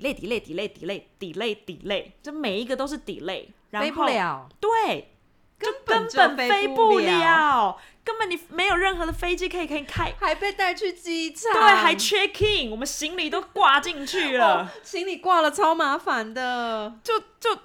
[0.00, 5.12] delay delay delay delay delay delay，这每一个都是 delay，然后飞不了，对，
[5.60, 10.12] 就根就本飞不飞不了了，根本你没有任何的飞机可以可以开。
[10.18, 14.62] 还被带去机场，对，还 check in，我们行李都挂进去了。
[14.62, 17.58] 哦行李挂了超麻烦的，就就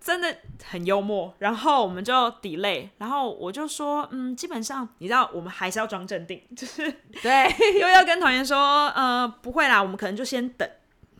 [0.00, 2.12] 真的很幽默，然后我们就
[2.42, 6.90] delay，然后我就说，嗯，基本上你知道，我们还是要装镇定，就是
[7.22, 10.68] 对，又要跟团员说，呃，不会啦，我们可能就先等，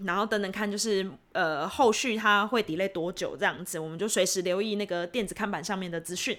[0.04, 6.38] 然后等等看，就是呃后续它会 delay 多久这样子，我们就随时留意那个电子看板上面的资讯。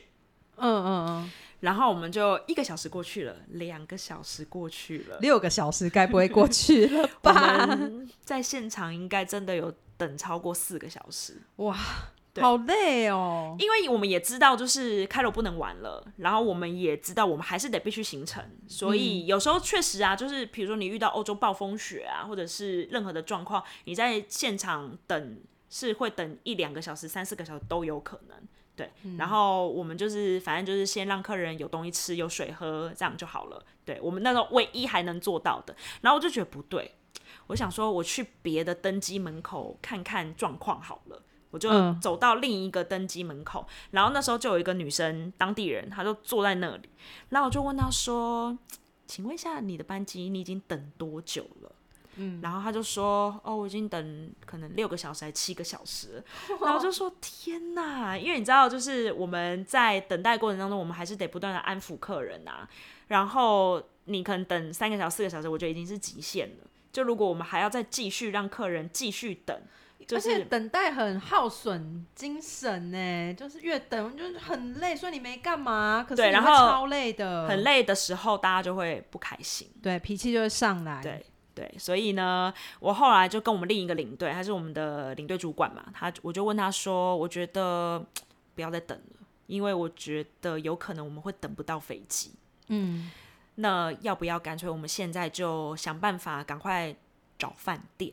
[0.62, 7.66] 嗯嗯嗯，然后我们就一个小时过去了，两个小时过去了，六个小时该不会过去了 我吧？
[7.66, 11.42] 们在现场应该真的有等超过四个小时。
[11.58, 28.38] 哇，对好累哦，因为我们也知道，就是开罗不能玩了，然后我们也知道，我们还是得必须行程，所以有时候确实啊，就是比如说你遇到欧洲暴风雪啊，或者是任何的状况，你在现场等是会等一两个小时、三四个小时都有可能。
[28.76, 33.62] 对，然后我们就是反正就是先让客人有东西吃、有水喝，这样就好了。
[33.84, 36.96] 对我们那时候唯一还能做到的，然后我就觉得不对，
[37.48, 41.22] 我想说我去别的登机门口看看状况好了。
[41.52, 46.90] 我就嗯走到另一个登机门口，然后那时候就有一个女生，当地人，她就坐在那里，
[47.30, 48.58] 然后我就问她说
[49.08, 51.72] ：“请问一下，你的班机你已经等多久了？”
[52.22, 56.24] 嗯，然后她就说：“哦，我已经等可能六个小时还七个小时。
[56.62, 62.68] ”然后我就说：“天哪！”因为你知道，就是我们在等待过程当中，我们还是得不断的安抚客人啊。
[63.08, 66.68] 然后你可能等三个小时、四个小时，我觉得已经是极限了。
[66.92, 69.62] 就如果我们还要再继续让客人继续等，
[70.10, 79.70] 就而且是等待很耗损精神呢，就是越等就是很累，所以你没干嘛，可是然后会超累的，很，累的时候，大家就会不开心。
[79.84, 88.04] 对，脾气就会上来，对对，所以呢，我后来就跟我们另一个领队，还是我们的领队主管嘛，他我就问他说，我觉得
[88.56, 92.32] 不要再等了，因为我觉得有可能我们会等不到飞机。
[92.70, 93.12] 嗯，
[93.54, 96.96] 那要不要干脆我们现在就想办法赶快
[97.38, 98.12] 找饭店？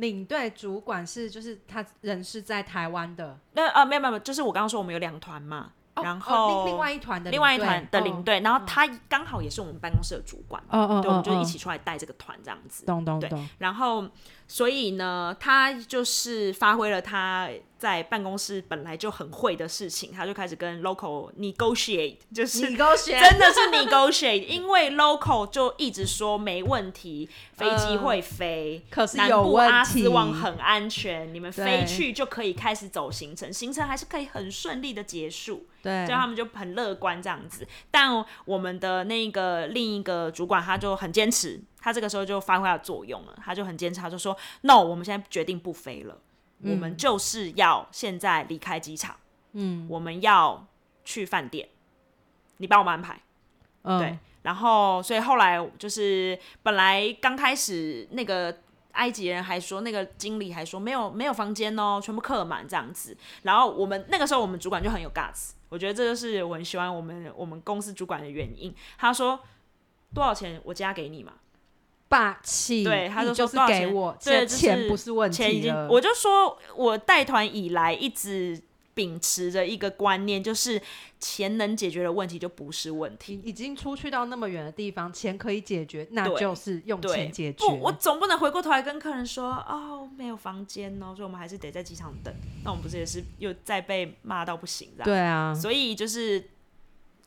[0.00, 8.66] 领队主管是就是他人是在台湾的，那啊，没有没有，就是我刚刚说我们有两团嘛，哦然后、哦另另外一团的另外一团的领，队，然后嗯。
[8.66, 11.40] 他刚好也是我们办公室的主管，哦哦，对，我们就哦。
[11.40, 12.84] 一起，出来带这个团这样子。
[12.84, 14.08] 对懂懂懂，然后，
[14.48, 17.48] 所以呢，他就是发挥了他
[17.80, 35.66] 在办公室本来就很会的事情，他就开始跟 local negotiate， 就是 negotiate，真的是 negotiate，因为 local 就一直说没问题，飞机会飞，可是南部有问阿斯旺很安全，你们对飞去就可以开始走行程，行程还是可以很顺利的结束。
[35.82, 37.66] 对所以他们就很乐观这样子。
[37.90, 46.18] 但我们的那个另一个主管他就很坚持，他这个时候就发挥他的作用了，他就很坚持，他就说：“No，我们现在决定不飞了，
[46.62, 49.16] 我们就是要现在离开机场，
[49.52, 50.66] 嗯我们要
[51.04, 51.68] 去饭店，
[52.58, 53.20] 你帮我们安排。”
[53.82, 58.54] 嗯对，然后所以后来就是本来刚开始那个
[58.92, 63.16] 埃及人还说，那个经理还说没有没有房间哦，全部客满这样子。
[63.42, 68.74] 然后我们那个时候我们主管就很有 guts，我觉得这就是我很喜欢我们我们公司主管的原因。
[68.98, 69.40] 他说
[70.12, 71.32] 多少钱我加给你嘛，
[72.10, 78.60] 霸气，对他就是给我，对就是钱不是问钱已经题了，我就说我带团以来一直。
[78.92, 80.78] 秉持着一个观念，就是
[81.18, 83.40] 钱能解决的问题就不是问题。
[83.44, 87.64] 已已经出去到那么远的地方，钱可以解决，那对就是用，钱解决。
[87.66, 92.34] 不，我总不能回过头来跟客人说，哦，没有房间哦，所以我们还是得在机场等。
[92.64, 95.04] 那我们不是也是又再被骂到不行这样？
[95.04, 96.50] 对啊，所以就是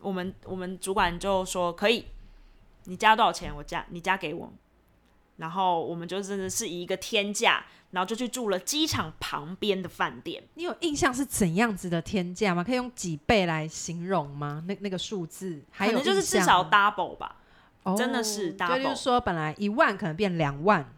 [0.02, 2.06] 我们我们主管就说可以，
[2.84, 4.52] 你加多少钱我加，你加给我。
[5.38, 10.44] 然后我们就真的是以一个天价，然后就去住了机场旁边的饭店。
[10.54, 12.64] 你有印象是怎样子的天价吗？
[12.64, 14.64] 可以用几倍来形容吗？
[14.68, 17.38] 那那个数字，还有可能就是至少 double 吧，
[17.84, 20.94] 哦真的是 double 就是说本来一万可能变两万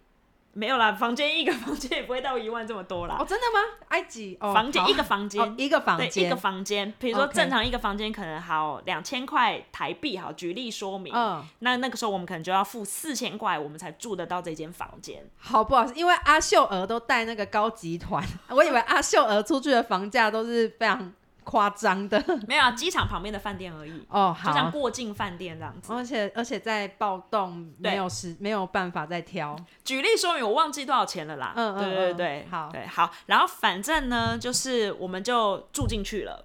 [0.57, 3.17] 没有啦，房间一个房间也不会到一万这么多啦。
[3.19, 3.59] 哦，真的吗？
[3.89, 11.13] 埃及哦，房间一个房间、哦一个房对，间一个房间，比如说正常一个房间可能好两千块台币，好，举例说明。
[11.13, 15.21] 嗯，那那个时候我们可能就要付四千块，我们才住得到这间房间。
[15.37, 21.13] 好不好因为阿秀娥都带那个高级团， 我以为阿秀娥出去的房价都是非常
[21.45, 24.35] 夸张的 没有啊，机场旁边的饭店而已，哦。
[24.37, 25.93] 就像好，过境饭店这样子。
[25.93, 29.55] 而且而且在暴动对没有时没有办法再挑，
[29.85, 31.53] 举例说明，我忘记多少钱了啦。
[31.55, 33.09] 嗯嗯对对嗯对，好对好。
[33.27, 36.43] 然后反正呢，就是我们就住进去了。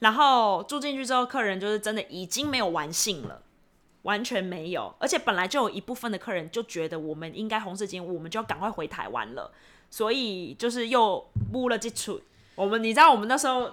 [0.00, 3.42] 然后住进去之后，客人就是真的已经没有玩性了。
[4.02, 9.52] 完全没有，而且本来就有一部分的客人就觉得我们应该红色经，我们就要赶快回台湾了，
[9.90, 11.22] 所以就是又
[11.52, 12.18] 摸了这出。
[12.54, 13.70] 我们你知道，我们那时候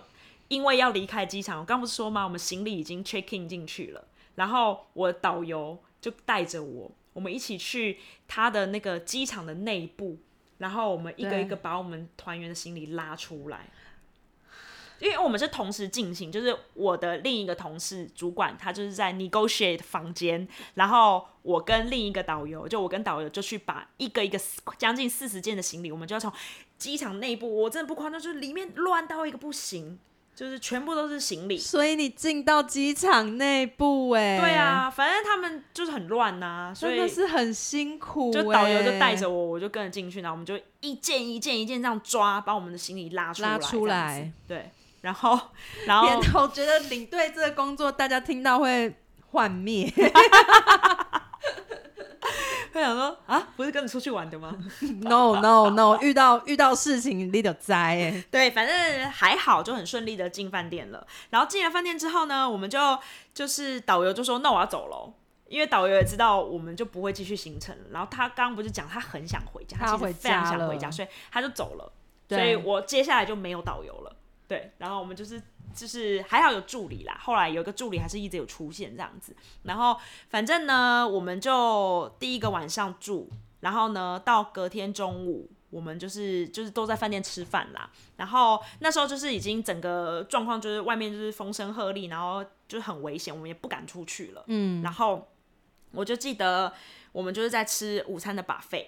[0.48, 2.24] 因为要离开机场，我刚不是说吗？
[2.24, 10.18] 我们行李已经 check in 进去了，然后我导游就带着我，我们一起去他的那个机场的内部，
[10.58, 13.68] 然后我们一个一个把我们团员的行李拉出来。
[15.00, 24.40] 因为我们是同时进行，就是我的另一个同事主管，他就是在 negotiate 房间，然后我跟另一个导游，就我跟导游就去把一个一个
[24.80, 26.34] 将近四十件的行李，我们就要从
[26.80, 30.00] 机场内部，我真的不夸张，就是里面乱到一个不行，
[30.38, 31.58] 就是全部都是行李。
[31.58, 44.32] 所以你进到机场内部哎，对，啊，反正他们就是很乱呐、所以真的是很辛苦、就导游就带着着我，我就跟着进去，然后我们就一件一件一件这样抓，把我们的行李拉出来，拉出来。
[44.48, 44.70] 对，
[45.02, 45.40] 然后
[45.88, 46.08] 然后
[46.40, 48.96] 我觉得领队这个工作，大家听到会
[49.32, 49.92] 幻灭。
[53.68, 54.58] 是跟你出去玩的吗？
[55.04, 58.24] no no no，遇到遇到事情你得栽哎。
[58.32, 61.06] 对，反正还好，就很顺利的进饭店了。
[61.30, 62.98] 然后进了饭店之后呢，我们就
[63.34, 65.14] 就是导游就说，那我要走喽。
[65.50, 71.90] 因为导游也知道我们就不会继续行程了，然后他刚刚不是讲他很想回家，他回其实非常想回家，所以他就走了。
[72.28, 74.14] 所以我接下来就没有导游了。
[74.46, 75.42] 对，然后我们就是
[75.74, 79.34] 就是还好有助理啦，后来有一个助理还是一直有出现这样子。
[79.64, 79.98] 然后
[80.30, 83.30] 反正呢，我们就第一个晚上住，
[83.60, 85.50] 然后呢到隔天中午。
[85.70, 94.46] 我们就是就是都在饭店吃饭啦，然后那时候就是已经整个状况就是外面就是风声鹤唳，然后就是很危险，我们也不敢出去了。
[94.48, 95.28] 嗯，然后
[95.92, 96.72] 我就记得
[97.12, 98.86] 我们就是在吃午餐的 buffet，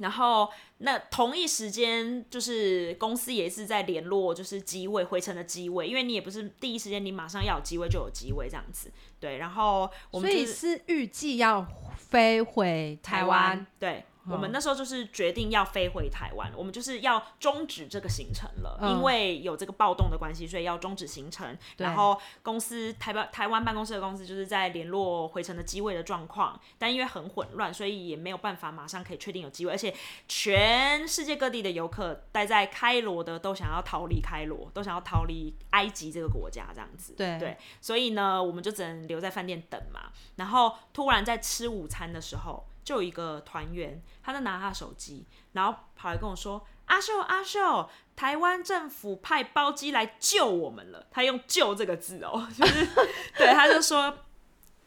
[0.00, 8.90] 然后那同一时间，就是公司也是在联络，就是机位回程的机位，因为你也不是第一时间你马上要有机位就有机位这样子，
[9.20, 9.36] 对。
[9.36, 14.04] 然后我们所以就是预计要飞回台湾，对。
[14.30, 21.56] 我们哦那时候就是决定要飞回台湾，我们就是要终止这个行程了，嗯因为有这个暴动的关系，所以要终止行程。
[21.76, 29.94] 对然后公司台湾台湾办公室的公司就是在联络回程的机位的状况，但因为很混乱，所以也没有办法马上可以确定有机会，而且
[30.28, 37.14] 全世界各地的游客待在开罗的都想要逃离开罗，都想要逃离埃及这个国家这样子。
[37.16, 40.12] 对对，所以呢，我们就只能留在饭店等嘛。
[40.36, 52.86] 然后突然在吃午餐的时候，就有一个团员，他在拿他的手机，然后跑来跟我说：“阿秀，阿秀，台湾政府派包机来救我们了。”他用“救”这个字哦， 就是
[53.36, 54.18] 对，他就说，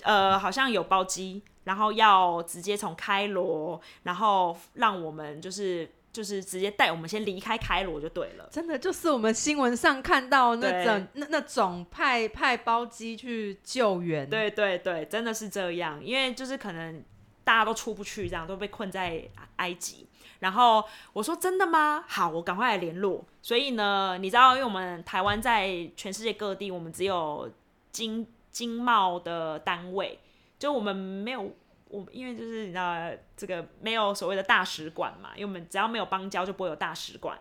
[0.01, 8.47] 呃，好像有包机，然后要直接从开罗，然后让我们就是就是直接带我们先离开开罗就对了。
[8.51, 17.03] 真的就是我们新闻上看到那种那那种派派包机去救援，对对对，真的是这样，因为就是可能
[17.43, 19.23] 大家都出不去，这样都被困在
[19.57, 20.07] 埃及。
[20.39, 20.83] 然后
[21.13, 22.03] 我说真的吗？
[22.07, 23.23] 好，我赶快来联络。
[23.41, 27.49] 所以呢，你知道，因为我们台湾在全世界各地，我们只有
[27.91, 30.19] 经经贸的单位，
[30.57, 31.51] 就我们没有。
[31.89, 32.95] 我因为就是你知道
[33.37, 37.39] 这个没有所谓的大使馆嘛，因为我们只要没有邦交就不会有大使馆。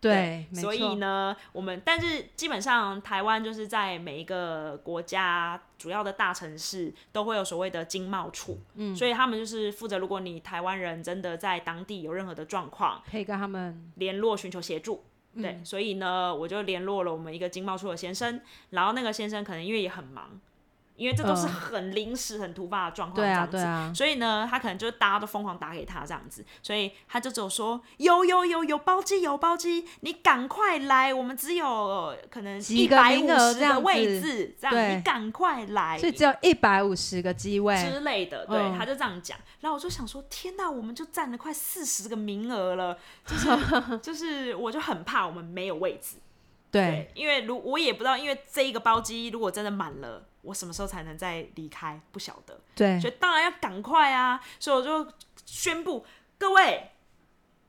[0.00, 15.02] 对，没所以，呢，我们但是基本上台湾就是在每一个国家主要的大城市都会有所谓的经贸处，嗯，所以他们就是负责，如果你台湾人真的在当地有任何的状况，可以跟他们联络寻求协助。
[15.38, 18.40] 嗯对，所以呢，我就联络了我们一个经贸处的先生，
[18.70, 20.40] 然后那个先生可能因为也很忙，
[20.96, 21.48] 因为这都是嗯。
[21.66, 35.98] 很临时、很突发的状况，对啊这样子对啊，所以呢，他可能就是大家都疯狂打给他这样子，所以他就只有说有有有有包机有包机，你赶快来，我们只有呃可能一百五十个位置，这样你赶快来。
[35.98, 38.76] 所以只有一百五十个机位，之类的，对，嗯。
[38.78, 43.48] 他就这样讲，然后我就想说，天哪，我们就占了快四十个名额了，就是
[43.98, 46.16] 就是，我就很怕我们没有位置，
[46.70, 53.00] 对，因为如我也不知道，因为这一个包机如果真的满了，我什么时候才能再离开，不晓得，对。
[53.00, 54.40] 所以当然要赶快啊！
[54.60, 55.12] 所以我就
[55.44, 56.06] 宣布，
[56.38, 56.92] 各位，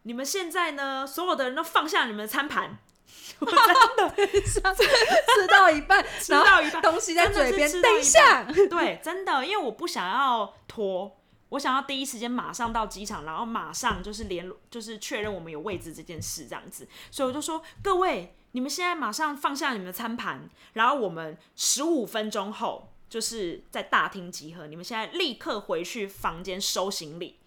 [0.04, 2.78] 你们现在呢，所有的人都放下你们的餐盘，
[3.42, 4.16] 真的
[4.46, 11.20] 吃到一半，吃到一半，东西在嘴边，等一下，对，真的，因为我不想要拖，
[11.50, 16.88] 我想要第一时间马上到机场，然后马上就是联络，就是确认我们有位置这件事这样子。
[17.10, 27.38] 所以我就说，各位，你们现在马上放下你们的餐盘，然后我们十五分钟后就是在大厅集合，你们现在立刻回去房间收行李。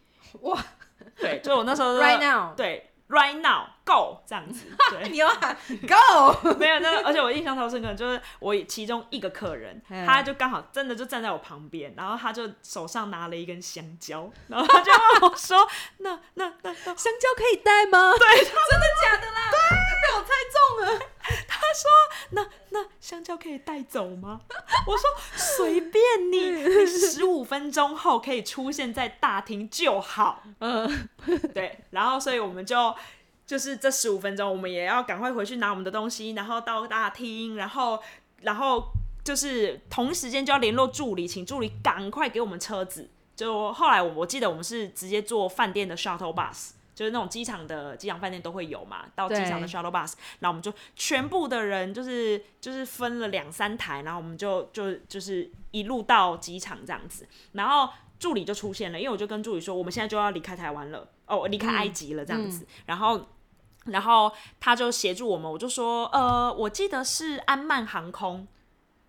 [0.43, 0.65] 哇，
[1.17, 2.87] 对，就我那时候 Right now 对。
[3.09, 15.67] Right now, go 这样子，对， 你要喊 Go， 没有那个，而且我印象超深刻，就是我其中一个客人，嗯他就刚好真的就站在我旁边，然后他就手上拿了一根香蕉，然后他就问我说
[15.99, 18.13] ：“那那那那香蕉可以带吗？
[18.17, 19.51] 对，真的假的啦？
[20.31, 21.01] 被我猜中了。
[22.33, 24.41] 那那香蕉可以带走吗？”
[24.87, 25.05] 我说
[25.37, 30.43] ：“随便你， 你十五分钟后可以出现在大厅就好。
[30.61, 31.09] ”嗯，
[31.55, 32.95] 对，然后所以我们就
[33.47, 38.01] 就是这十五分钟，我们也要赶快回去拿我们的东西，然后到大厅，然后
[38.43, 38.85] 然后
[39.25, 43.09] 就是同时间就要联络助理，请助理赶快给我们车子。
[43.35, 46.71] 就后来我我记得我们是直接坐饭店的 shuttle bus。
[47.01, 49.73] 就是那种机场的机场饭店都会有嘛，到机场的对。
[49.73, 63.27] shuttle bus，然后我们就全部的人就是就是分了两三台，然后我们就就就是一路到机场这样子，然后助理就出现了，因为我就跟助理说，我们现在就要离开台湾了，哦，离开埃及了这样子，然后。
[63.87, 64.31] 然后
[64.61, 68.47] 他就协助我们，我就说，呃，我记得是安曼航空，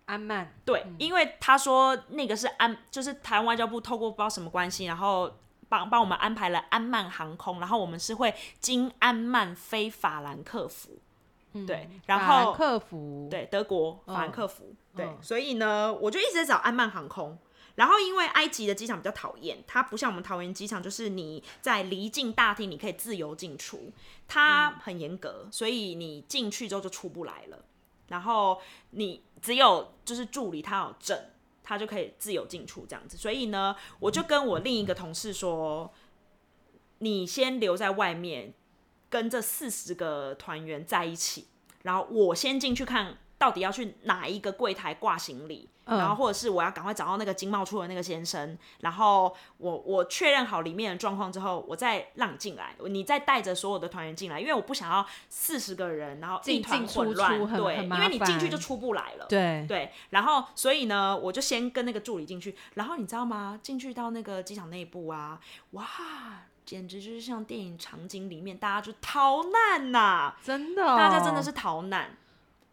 [0.06, 5.30] 安曼，对，因为他说那个是安，就是台湾外交部透过不知道什么关系，然后
[5.72, 10.98] 帮帮我们安排了安曼航空，然后我们是会经安曼飞法兰克福，
[11.66, 17.38] 对，然法兰后克福，对，德国法兰克福，对，嗯所以呢，我就一直在找安曼航空。
[17.74, 23.90] 然后因为埃及的机场比较讨厌，它不像我们桃园机场，就是你在离境大厅你可以自由进出，
[24.28, 27.64] 它很严格，所以你进去之后就出不来了。
[28.08, 28.60] 然后
[28.90, 31.18] 你只有就是助理他有证，
[31.62, 33.16] 他就可以自由进出这样子。
[33.16, 35.92] 所以呢，我就跟我另一个同事说，
[36.98, 38.54] 你先留在外面，
[39.08, 41.46] 跟这四十个团员在一起，
[41.82, 45.98] 然后我先进去看到底要去哪一个柜台挂行李，嗯。
[45.98, 59.26] 然后或者是我要赶快找到那个经贸处的那个先生，然后我我确认好里面的状况之后，我再让你进来，你再带着所有的团员进来，因为我不想要四十个人，然后一团进进出出对，因为你进去就出不来了。
[59.28, 63.58] 对，对，然后所以呢，我就先跟那个助理进去，然后你知道吗？
[63.60, 65.40] 进去到那个机场内部啊，
[65.72, 65.84] 哇，
[66.64, 72.16] 简直就是像电影场景里面，大家就逃难呐、真的哦、大家真的是逃难，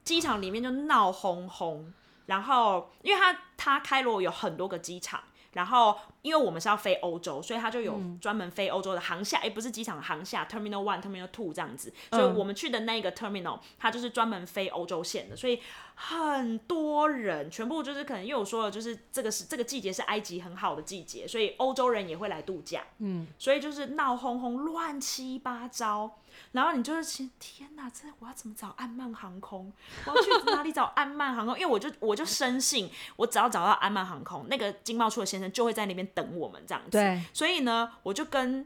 [0.09, 1.93] 机场里面就闹哄哄。
[2.25, 5.19] 然后，因为它它开罗有很多个机场，
[5.53, 11.91] 然后因为我们是要飞欧洲，所以它就有嗯专门飞欧洲的航厦，诶，不是机场航厦，Terminal One、Terminal Two 这样子。
[12.11, 15.59] 所以嗯我们去的那个 Terminal，它就是专门飞欧洲线的，所以
[15.95, 22.83] 很多人，全部就是可能因为我说了，就是这个是这个季节是埃及很好的季节，所以欧洲人也会来度假。
[22.99, 26.19] 嗯，所以就是闹哄哄、乱七八糟。
[26.51, 29.71] 然后你就是心天哪，这我要怎么找安曼航空？
[30.05, 31.57] 我要去哪里找安曼航空？
[31.57, 36.91] 因为我就我就深信，我只要找到安曼航空，那个经贸处的先生就会在那边等我们这样子。
[36.91, 38.65] 对，所以呢，我就跟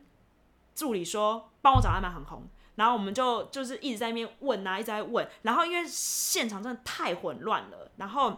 [0.74, 2.48] 助理说，帮我找安曼航空。
[2.76, 5.28] 然后我们就就是一直在那边问啊，一直在问。
[5.44, 8.36] 然后因为现场真的太混乱了，然后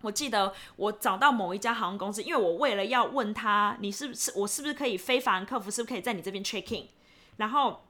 [0.00, 6.88] 我记得我找到某一家航空公司，因为我为了要问他，你是不是我是不是可以非法兰克福，是不是可以在你这边 check in？
[7.36, 7.84] 然后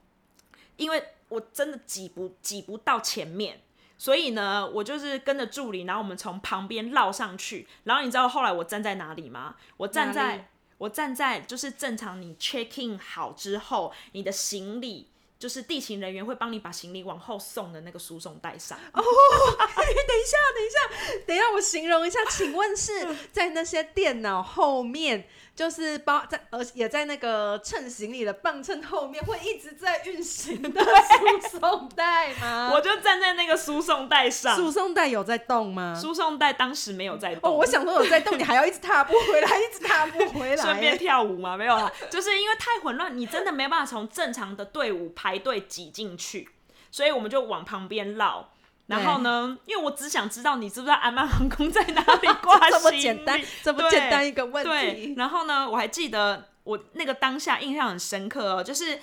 [0.79, 3.61] 因为我真的挤不挤不到前面。
[4.01, 7.67] 所以呢，我就是跟着助理，然后我们从旁边绕上去。
[7.83, 9.57] 然后你知道后来我站在哪里吗？
[9.77, 10.49] 我站在
[10.79, 15.09] 我站在就是正常你 check in 好之后，你的行李
[15.39, 18.77] 就是地勤人员会帮你把行李往后送的那个输送带上。
[18.93, 32.71] 哦等一下，等一下，等一下，我形容一下，请问是 在那些电脑后面，就是包在，而也在那个称行李的磅秤后面，会一直在运行的输送带吗？
[32.75, 35.97] 我就站在那个输送带上，输送带有在动吗？
[35.99, 37.59] 输送带当时没有在动哦，动。
[37.59, 41.57] 我想说有在动，你还要一直踏步回来，一直踏步回来，顺便跳舞吗？
[41.57, 46.49] 没有啦，就是因为太混乱，你真的没办法从正常的队伍排队挤进去，
[46.93, 48.51] 所以我们就往旁边绕。
[48.87, 55.15] 然后呢，因为我只想知道你知不知道 安曼航空在哪里挂这么简单，这么简单一个问对，题。
[55.17, 58.99] 然后呢，我还记得我那个当下印象很深刻哦，就是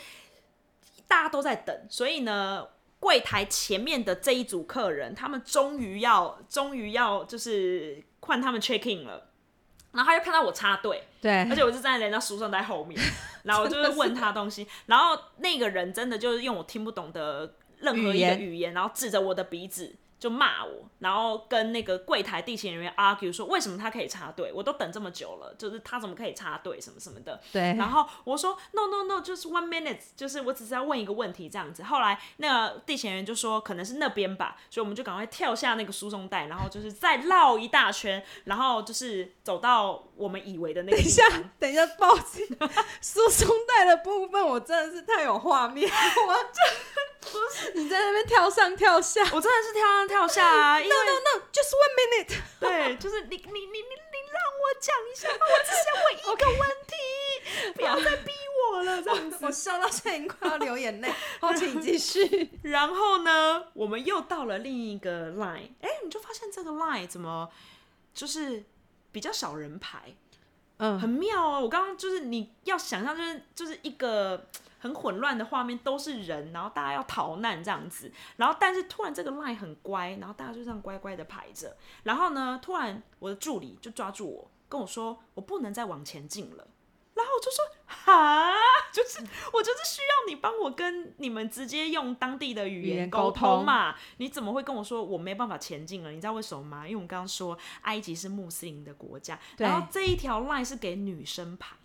[1.08, 2.66] 大家都在等，所以呢，
[3.00, 9.30] 柜台前面的这一组客人，他们终于要，终于要就是换他们 check in 了。
[9.96, 13.00] 然后他就看到我插队，对而，且我是站在人家书生在后面，
[13.44, 27.40] 然后我就是问他东西，然后那个人真的就是用我听不懂的任何一个语言，然后指着我的鼻子就骂我，然后跟那个柜台地勤人员 argue 说为什么他可以插队，我都等这么久了，就是他怎么可以插队什么什么的。
[27.52, 31.84] 对，然后我说 no no no，就是 one minute，就是我只是要问一个问题这样子。
[31.84, 41.24] 后来那个地勤人员就说可能是那边吧，所以我们就赶快跳下那个输送带，然后就是再绕一大圈，然后就是走到我们以为的那个地 等一下。，
[41.60, 42.48] 等一下，抱歉，
[43.02, 45.90] 输送带的部分我真的是太有画面，
[46.28, 46.34] 我
[47.76, 52.38] 你在那边跳上跳下 我真的是跳上跳下啊， 因为 No no no，just one minute。
[52.60, 58.32] 对，就是你你你你你让我讲一下，我只想问一个问题，不要再逼
[58.72, 59.38] 我了这样子。
[59.42, 61.14] 我笑到现在已经快要流眼泪。
[61.40, 62.50] 好，请继续。
[62.64, 67.50] 然后呢，我们又到了另一个 line，哎，你就发现这个 line 怎么
[68.14, 68.64] 就是
[69.12, 70.16] 比较少人排，
[70.78, 71.62] 嗯，很妙哦。
[71.62, 74.48] 我刚刚就是你要想象，就是就是一个
[74.86, 78.12] 很混乱的画面，都是人，然后大家要逃难这样子。
[78.38, 81.76] 然后但是突然这个 line 很乖，然后大家就这样乖乖的排着。
[82.04, 86.68] 然后呢，突然我的助理就抓住我，跟我说我不能再往前进了。
[87.16, 88.54] 然后我就说哈，
[88.94, 89.20] 就是
[89.54, 93.96] 我就是需要你帮我跟你们直接用当地的语语言言沟沟通通嘛。
[94.18, 96.12] 你怎么会跟我说我没办法前进了？
[96.12, 96.86] 你知道为什么吗？
[96.86, 101.85] 因为我们刚刚说埃及是穆斯林的国家，然后这一条 line 是给女生排的。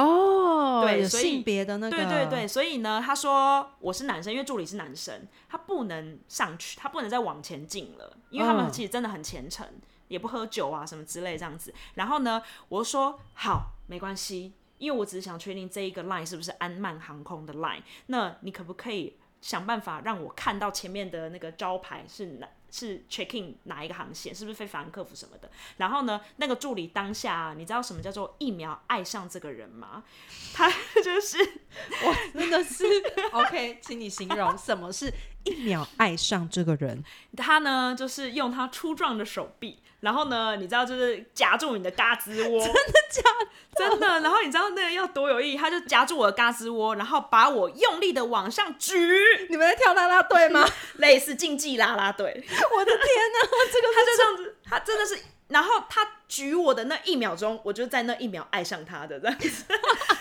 [0.00, 9.66] 哦，对所以性别的那个，对对对，，所以呢，他说我是男生，因为助理是男生，他不能上去，他不能再往前进了，因为他们嗯其实真的很虔诚，
[10.08, 11.72] 也不喝酒啊什么之类这样子。
[11.94, 22.48] 然后呢，我就说好，没关系，因为我只是想确定这一个 line 是不是安曼航空的 line，那你可不可以想办法让我看到前面的那个招牌是哪？
[22.70, 25.50] 是 check in 哪一个航线，是不是非法兰克福什么的？
[25.76, 30.04] 然后呢，那个助理当下、啊，你知道什么叫做一秒爱上这个人吗？
[30.52, 30.70] 他
[31.02, 31.38] 就是
[32.04, 32.84] 我真的是
[33.32, 35.12] OK，请你形容什么是
[35.44, 37.02] 一秒爱上这个人，
[37.36, 43.46] 他呢就是用他粗壮的手臂，然后呢，你知道就是夹住你的嘎吱窝， 真的假的？
[43.76, 44.06] 真的。
[44.20, 48.96] 然后你知道那个要多有意义，他就夹住我的嘎吱窝，然后把我用力的往上举，
[49.50, 50.66] 你们在跳啦啦队吗？
[50.96, 52.26] 类似竞技啦啦队。
[52.26, 59.64] 我的天哪，这 个他就这样子，他真的是，然后他举我的那一秒钟，我就在那一秒爱上他的这样子。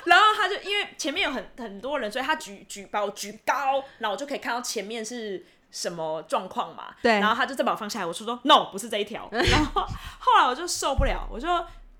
[0.05, 6.95] 然后他就因为前面有很很多人，所以他举举把我举高，然后我就可以看到前面是什么状况嘛。
[7.01, 9.29] 对然后他就再把我放下来，我说说 no，不是这一条。
[9.31, 9.81] 然后
[10.19, 11.47] 后来我就受不了，我就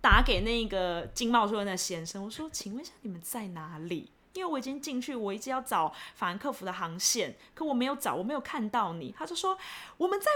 [0.02, 4.12] 打给那个金茂说的那先生，我说请问一下你们在哪里？
[4.34, 9.14] 因为我已经进去，我一直要找法兰克福的航线，可我没有找，我没有看到你。
[9.18, 9.58] 他就说
[9.98, 10.28] 我们在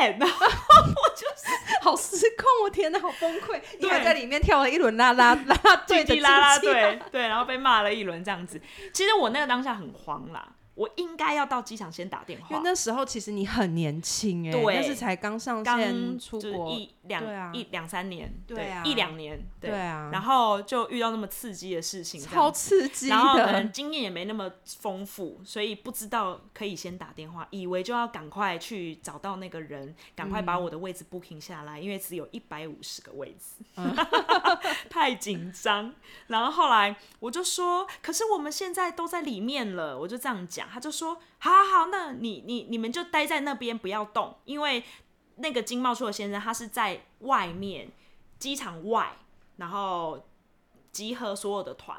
[0.00, 3.60] 外面，然后我就是好失控，我天哪，好崩溃！
[3.78, 8.60] 你还在里面跳了一轮啦啦啦啦队的啦啦队，对，然后被骂了一轮这样子。
[8.92, 10.48] 其实我那个当下很慌啦，
[10.80, 17.50] 我应该要到机场先打电话，因为那时候其实你很年轻哎、对那是才刚上刚线出就是国，一两、啊。
[17.52, 18.82] 一两三年，对啊。
[18.82, 19.68] 一两年，对。
[19.68, 23.70] 然后就遇到那么刺激的事情，超刺激然后可能。
[23.70, 33.94] 经验也没那么丰富，所以不知道可以先打电话，以为就要赶快去找到那个人，赶快把我的位置 booking 下来，因为只有一百五十个位置，嗯。
[34.88, 35.92] 太紧张。
[36.28, 44.84] 然后后来我就说，可是我们现在都在里面了，我就这样讲，他就说，好好好，那你你你们就待在那边不要动，因为
[45.36, 47.90] 那个金茂处的先生他是在外面
[48.38, 49.16] 机场外，
[49.56, 50.26] 然后
[50.92, 51.98] 集合所有的团。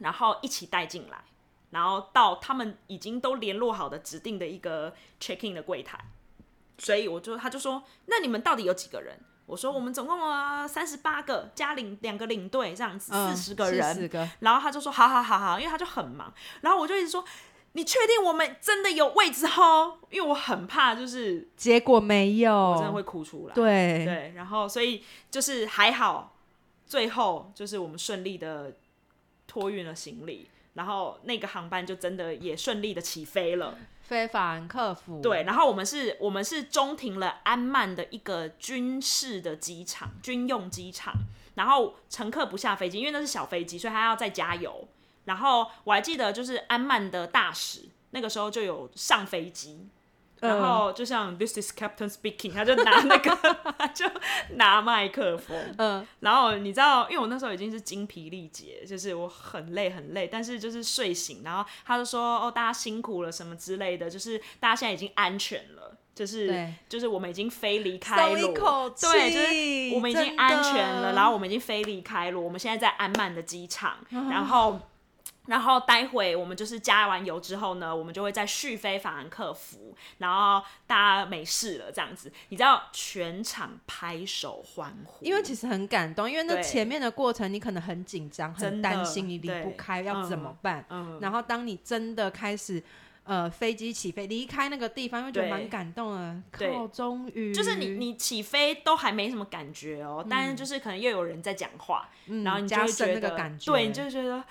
[0.00, 1.24] 然后一起带进来，
[1.70, 5.98] 然后到他们已经都联络好的指定的一个 check in 的柜台，
[6.78, 9.18] 所以我就他就说，那你们到底有几个人？
[9.44, 14.08] 我说我们总共啊三十八个，加领两个领队这样子，嗯四十个人。
[14.38, 17.24] 然后他就说好好好好，因为他就很忙，然后我就一直说。
[17.72, 19.98] 你确定我们真的有位置哦？
[20.10, 23.54] 因为我很怕，就是结果没有，我真的会哭出来。
[23.54, 26.34] 对对，然后所以就是还好，
[26.86, 28.72] 最后就是我们顺利的
[29.46, 33.78] 托运了行李，然后那个航班就真的也顺利的起飞了。
[34.02, 41.12] 非法客服，对，然后我们是，我们是中停了安曼的一个军事的机场，军用机场，
[41.56, 44.88] 然后乘客不下飞机，因为那是小飞机，所以他要再加油。
[45.28, 49.86] 然后我还记得，就是安曼的大使那个时候就有上飞机，
[50.40, 53.36] 然嗯后就像 This is Captain speaking，他就拿那个，
[53.78, 54.06] 他就
[54.56, 65.96] 拿麦克风，嗯，然后你知道，因为我那时候已经是精疲力竭，就是我很累很累，但是就是睡醒，然后他就说哦，大家辛苦了什么之类的，就是大家现在已经安全了。
[66.14, 66.74] 就是对。
[66.88, 74.80] 就是我们已经飞离开罗，口，对，就是我们已经安全了，然后我们已经飞离开了，我们现在在安曼的机场，啊 然后。
[75.48, 90.84] 然后待会我们就是加完油之后呢，我们就会再续飞法兰克福，然后大家没事了这样子，你知道全场拍手欢呼，因为其实很感动，因为那前面的过程你可能很紧张、很担心，你离不对开要怎么办？
[90.90, 92.82] 嗯，然后当你真的开始
[93.24, 96.36] 呃飞机起飞离开那个地方，会觉得对蛮感动的。
[96.58, 96.70] 对。
[96.70, 97.54] 靠，终于。
[97.54, 104.44] 就是你你起飞都还没什么感觉哦，但是就是可能又有人在讲话，嗯然后你就加深会觉得那个感觉，对，你就会觉得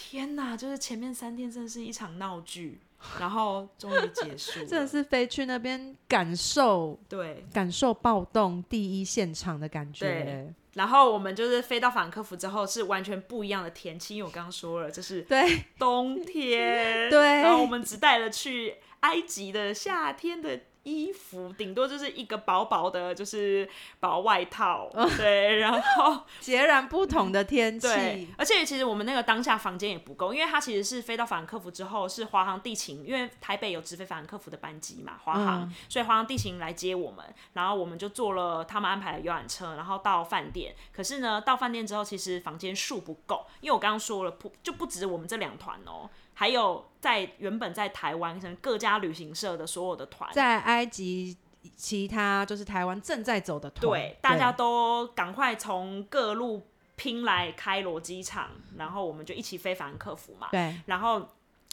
[0.00, 2.78] 天哪，就是前面三天真的是一场闹剧，
[3.18, 7.44] 然后终于结束， 真的是飞去那边感受对。
[7.52, 10.54] 感受暴动第一现场的感觉对。
[10.74, 23.68] 然后我们就是飞到法兰克福之后是完全不一样的天气，因为我刚刚说了，这是对冬天， 对然后我们只带了去埃及的夏天的衣服，顶多就是一个薄薄的，就是
[24.00, 35.74] 薄外套，对，然后 截然不同的天对气，，而且其实我们那个当下房间也不够，因为它其实是飞到法兰克福之后是华航地勤，因为台北有直飞法兰克福的班机嘛，华航，嗯。
[35.88, 40.74] 所以华航地勤来接我们，然后我们就坐了他们安排的游览车，然后到饭店。
[40.92, 46.08] 可是呢，到饭店之后，其实房间数不够，因为我刚刚说了，不就不止我们这两团哦，
[46.38, 51.36] 还有在原本在台湾可能各家旅行社的所有的团，在埃及
[51.74, 60.46] 其他就是台湾正在走的团，对，大家都赶快从各路拼来开罗机场，然后我们就一起飞法兰克福嘛。
[60.52, 61.28] 对然后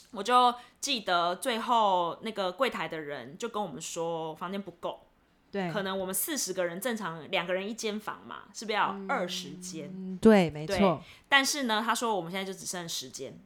[0.10, 0.52] 我就
[0.82, 5.06] 记得最后那个柜台的人就跟我们说房间不够，
[5.52, 9.92] 对，可能我们四十个人正常两个人一间房嘛，是不是要二十间？
[9.94, 11.04] 嗯对，没错。
[11.30, 13.40] 但是呢，他说我们现在就只剩十间，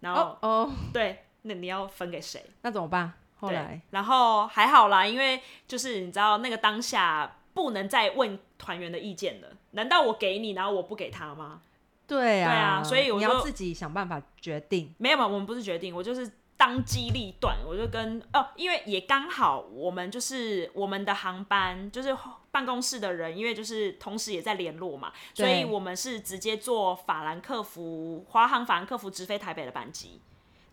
[0.00, 2.44] 然后、哦哦，对，那你要分给谁？
[2.62, 3.12] 那怎么办？
[3.38, 9.48] 后对来然后还好啦，因为就是你知道那个当下不能再问团员的意见了。
[9.72, 11.60] 难道我给你，然后我不给他吗？
[12.06, 14.94] 对啊，对啊所以我要自己想办法决定。
[14.96, 22.16] 没有嘛，我们不是决定，我就是当机立断，我就跟哦，因为也刚好我们就是我们的航班就是
[22.50, 30.20] 办公室的人，因为就是同时也在联络嘛，所以我们是直接坐法兰克福华航法兰克福直飞台北的班机，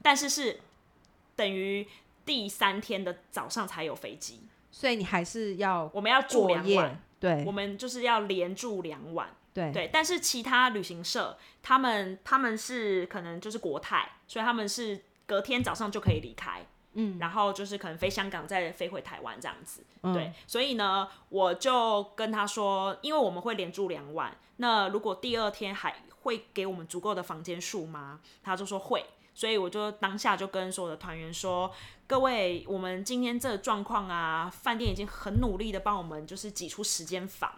[0.01, 0.61] 但是是
[1.36, 1.86] 等于
[2.25, 4.39] 第三天的早上才有飞机，
[4.71, 7.43] 所以你还是要我们要住两晚，，对。
[7.45, 9.29] 我们就是要连住两晚。
[9.53, 9.71] 对。
[9.73, 14.99] 对，但是其他旅行社他们他们是可能就是国泰，所以他们是
[15.34, 16.63] 隔天早上就可以离开，
[16.93, 20.13] 嗯，然后就是可能飞香港再飞回台湾这样子，嗯。
[20.13, 28.19] 对，所以呢，我就跟他说，因为我们会连住两晚，那如果第二天还会给我们足够的房间数吗？
[28.43, 29.03] 他就说会。
[29.36, 31.71] 所以我就当下就跟所有的团员说，
[32.05, 37.51] 各位，我们今天这状况啊，饭店已经很努力的帮我们就是挤出时间房，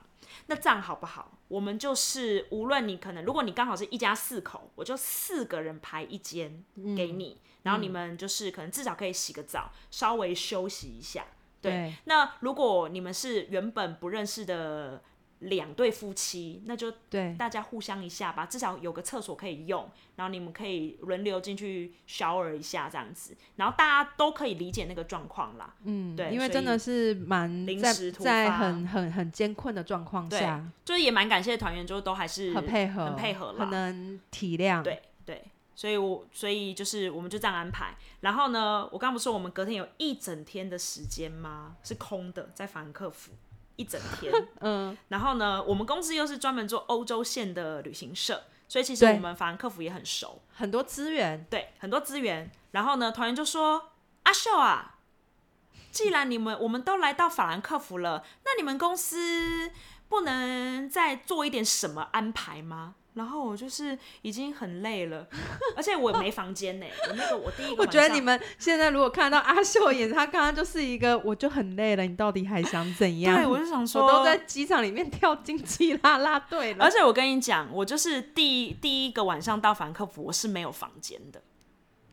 [0.45, 1.37] 那这样好不好？
[1.49, 6.63] 我们就是无论你可能，如果你刚好是一家四口，我就四个人排一间
[6.95, 11.25] 给你，然后你们就是可能至少可以洗个澡，稍微休息一下。
[11.59, 15.01] 对，对那如果你们是原本不认识的
[15.39, 25.73] 两对夫妻，那就对大家互相一下吧，至少有个厕所可以用，然后你们可以轮流进去 shower 一下这样子，然后大家都可以理解那个状况啦。
[25.83, 34.81] 嗯，对，因为真的是蛮在临时突在很很很艰困的状况对下，就是也蛮感谢团员，就都还是很配合，很配合啦很能体谅。
[34.81, 35.01] 对对，
[35.75, 37.95] 所以我所以就是我们就这样安排。
[38.21, 41.75] 然后呢，我刚不是说我们隔天有一整天的时间吗？
[41.83, 43.31] 是空的，在法兰克福
[43.75, 44.33] 一整天。
[44.61, 52.49] 嗯，然后呢，我们公司又是专门做欧洲线的旅行社，所以其实我们法兰克福也很熟，很多资源，对，很多资源。
[52.71, 53.91] 然后呢，团员就说
[54.23, 54.99] ：“阿秀啊，
[55.91, 59.71] 既然你们我们都来到法兰克福了，那你们公司
[60.09, 65.27] 不能再做一点什么安排吗？”然后我就是已经很累了，
[65.75, 66.85] 而且我没房间呢。
[67.09, 73.35] 我那个我第一个我觉得你们现在如果看到阿秀演，他刚刚就是一个，我就很累了，你到底还想怎样？
[73.35, 76.91] 对，我就想说，我都在机场里面跳竞技啦啦队了而。
[76.91, 81.41] 且我跟你讲，我就是第第一个晚上到法兰克福，我是没有房间的，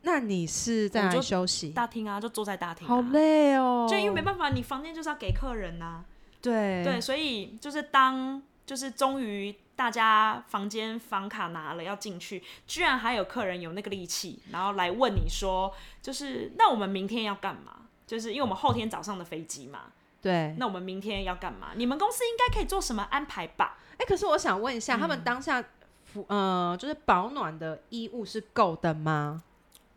[0.02, 1.70] 那你是在休息？
[1.70, 3.86] 大厅啊，就坐在大厅、啊，好累哦。
[3.90, 6.04] 就因为没办法，你房间就是要给客人呐、
[6.40, 17.76] 对对，所以就是当就是终于大家房间房卡拿了要进去，居然还有客人有那个力气，然后来问你说，就是那我们明天要干嘛？
[18.06, 19.84] 就是因为我们后天早上的飞机嘛，
[20.20, 20.54] 对。
[20.58, 21.70] 那我们明天要干嘛？
[21.74, 23.78] 你们公司应该可以做什么安排吧？
[23.98, 25.64] 哎、可是我想问一下，他嗯们当下
[26.04, 29.42] 服呃，就是保暖的衣物是够的吗？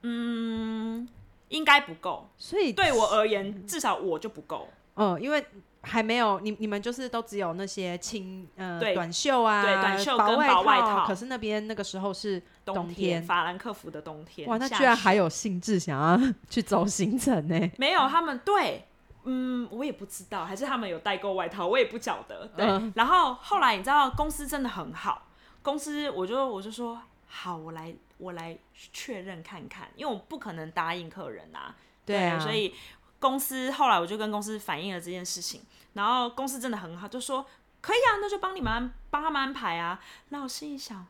[0.02, 1.08] 嗯
[1.50, 4.70] 应该不够，所以对我而言，至少我就不够。
[4.94, 5.46] 呃，因为
[5.86, 18.86] 还没有你你们就是都只有那些轻呃短袖啊，对短袖跟薄外套可是那边那个时候是冬冬天法兰克福的冬天，哇，那居然还有兴致想要去走行程呢、没有，他们对，
[19.24, 22.48] 嗯，我也不知道，还是他们有代购外套，我也不晓得。
[22.58, 22.92] 对，嗯。
[22.96, 25.28] 然后后来你知道公司真的很好，
[25.62, 28.58] 公司我就我就说好，我来我来
[28.94, 31.76] 确认看看，因为我不可能答应客人啊，
[32.06, 32.40] 对啊。
[32.40, 32.74] 所以
[33.20, 35.62] 公司后来我就跟公司反映了这件事情，
[35.96, 37.46] 然后公司真的很好，就说
[37.82, 40.00] 可以啊，那就帮你们安帮他们安排啊。
[40.30, 41.06] 那我心里想，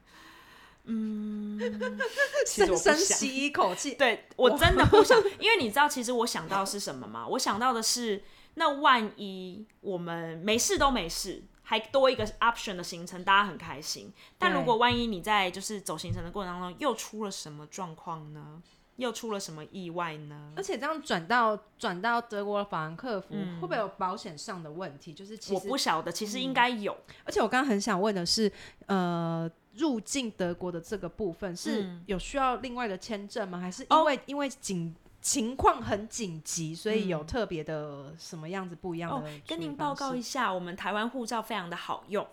[0.86, 1.60] 嗯，
[2.48, 3.18] 其实我深想。
[3.18, 7.28] 深吸一口气，对我真的不想， 因为你知道，其实我想到是什么吗？
[7.28, 8.24] 我想到的是，
[8.54, 14.14] 那万一我们没事都没事，还多一个 option 的行程，大家很开心。
[14.38, 18.62] 但如果万一你在就是走行程的过程当中又出了什么状况呢？
[18.98, 20.54] 又出了什么意外呢？
[20.56, 25.14] 而且这样转到转到德国的法兰克福，会不会有保险上的问题？
[25.14, 26.96] 就是其我实不晓得，其实应该有。
[27.24, 28.52] 而且我刚刚很想问的是，
[28.86, 33.60] 呃，入境德国的这个部分是嗯有需要另外的签证吗？
[33.60, 42.26] 还是因哦为、因为紧情况很紧急，所以有特别的什么样子不一样的、嗯哦，跟您报告一下，我们台湾护照非常的好用，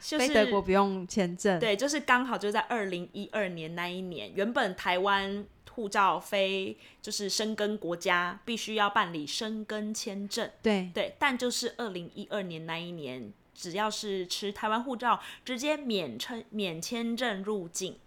[0.00, 5.44] 就是飞德国不用签证，对，就是刚好就在二零一二年那一年，原本台湾
[5.76, 17.98] 护照非就是生根国家必须要办理生根签证，对对，但就是二零一二年那一年，只要是持台湾护照，直接免签免签证入境。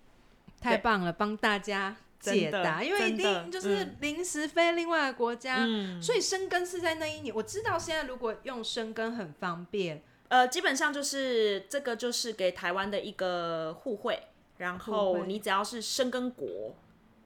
[0.59, 7.33] 太棒了，帮大家解答，因为一定就是嗯临时飞另外的国家，嗯，所以生根是在那一年。
[7.35, 14.19] 我知道现在如果用生根很方便，呃，基本上就是这个就是给台湾的一个互惠，
[14.57, 16.75] 然互后你只要是生根国。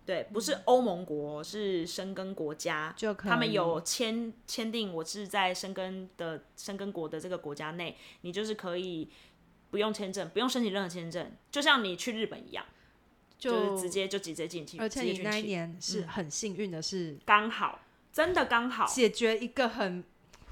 [0.06, 9.10] 对，不是欧盟国，是申根国家，就可他们有签签订，我是在申根的申根国的这个国家内，你就是可以
[9.72, 12.66] 不用签证，不用申请任何签证，就像你去日本一样。
[13.36, 20.02] 就是直接就直接进去，而且你那一年是嗯很幸运的是刚好，真的刚好，解决一个很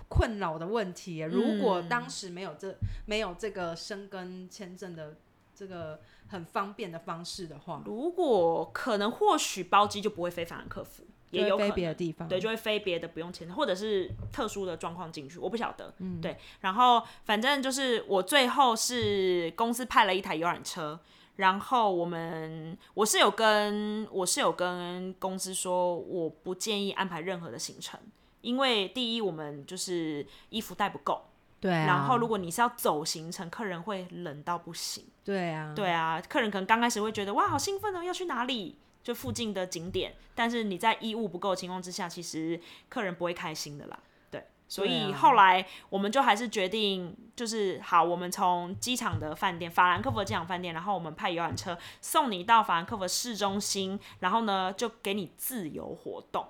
[0.10, 1.20] 困扰的问题。
[1.20, 2.76] 如果嗯当时没有这
[3.06, 5.16] 没有这个生根签证的
[5.62, 5.99] 这个
[6.30, 12.28] 很方便的方式的话，如果可能，或许包机就不会飞法兰克福，也有可能飞别的地方。
[12.28, 15.93] 对，就会飞别的不用签证，或者是特殊的状况进去，我不晓得。
[15.99, 20.99] 嗯对，然后反正就是我最后是公司派了一台游览车，
[21.36, 27.99] 然后我们我是有跟我是有跟公司说，我不建议安排任何的行程，
[28.41, 31.22] 因为第一我们就是衣服带不够，
[31.62, 35.05] 对啊，然后如果你是要走行程，客人会冷到不行。
[35.24, 38.78] 对啊，对啊，客人可能刚开始会觉得哇，好兴奋哦，要去哪里？
[39.03, 43.99] 就附近的景点，但是你在衣物不够的情况之下，其实客人不会开心的啦。
[44.30, 56.45] 对，所以后来我们就还是决定，就是好，我们从机场的饭店法兰克福的机场饭店，然后我们派游览车送你到法兰克福市中心，然后呢就给你自由活动，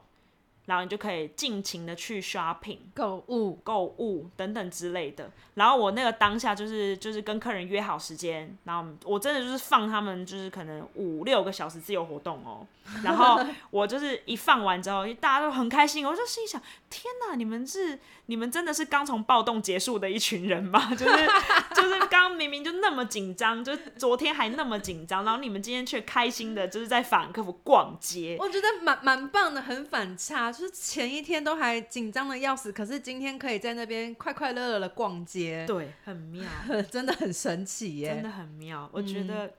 [0.66, 2.78] 然后你就可以尽情的去 shopping。
[2.94, 5.30] 购物购物等等之类的。
[5.56, 12.66] 然后我那个当下就是就是跟客人约好时间，然后我真的就是放他们就是可能五六个小时自由活动哦。
[13.04, 13.40] 然后
[13.70, 16.60] 我就是一放完之后，大家都很开心，我就心想：
[16.90, 20.90] 天哪，你们是你们真的是刚从暴动结束的一群人吗？
[20.96, 21.28] 就是
[21.76, 28.36] 就是刚明明就那么紧张，就昨天还那么紧张，然后你们今天却开心的，就是在法兰克福逛街。
[28.40, 30.52] 我觉得蛮蛮棒的，很反差。
[30.62, 36.48] 就是前一天都还紧张的要死，可是今天可以在那边快快乐乐的逛街，对，很妙。
[36.92, 38.14] 真的很神奇耶！
[38.14, 38.88] 真的很妙。
[38.94, 39.52] 我觉得，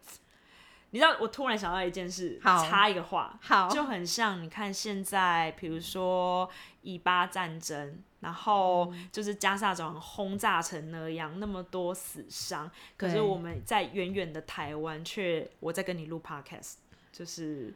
[0.91, 6.49] 你知道，我突然想到一件事，插一个话，好，就很像你看现在，比如说
[6.83, 16.75] 以巴战争，然后就是加沙走廊轰炸成那样，那么多死伤，可是我们在远远的台湾，却我在跟你录 podcast，
[17.13, 17.75] 就是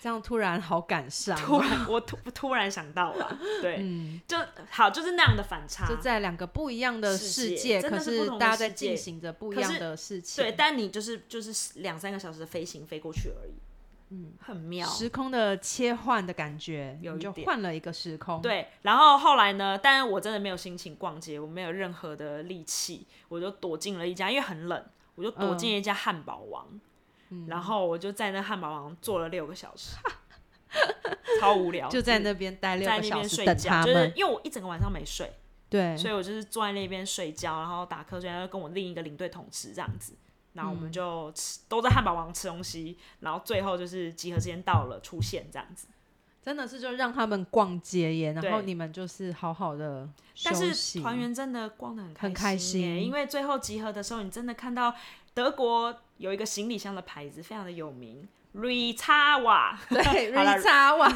[0.00, 4.36] 这样突然好感伤，突然我突突然想到了， 对，嗯，就
[4.70, 13.52] 好，就是那样的反差，就在两个不一样的世界世界，可是大家在进行着不一样的事情，对，但你就是就是两三个小时的飞行飞过去而已，
[14.10, 17.44] 嗯，很妙，时空的切换的感觉，有一点。
[17.44, 19.78] 换了一个时空，，对，然后后来呢？
[19.82, 24.84] 但是我真的没有心情逛街，我没有任何的力气，我就躲进了一家，因为很冷，
[25.16, 26.66] 我就躲进了一家汉堡王，
[27.46, 29.96] 然后我就在那汉堡王坐了六个小时，
[31.40, 35.32] 超无聊，就在那边待六个小时睡觉，就是，因为我一整个晚上没睡，
[35.68, 40.14] 对，所以我就是坐在那边睡觉，然后打瞌睡，然后跟我另一个领队同吃这样子。
[40.54, 45.86] 然后我嗯们就吃，都在汉堡王吃东西，然后最后就是集合时间到了，出现这样子。
[46.42, 50.08] 真的是就让他们逛街耶，然后你们就是好好的
[50.42, 54.92] 但是团员真的逛的很很开开心耶因为最后集合的时候，你真的看到
[55.34, 61.08] 德国有一个行李箱的牌子，非常的有名 r e c a w a 对， 好了瑞查哇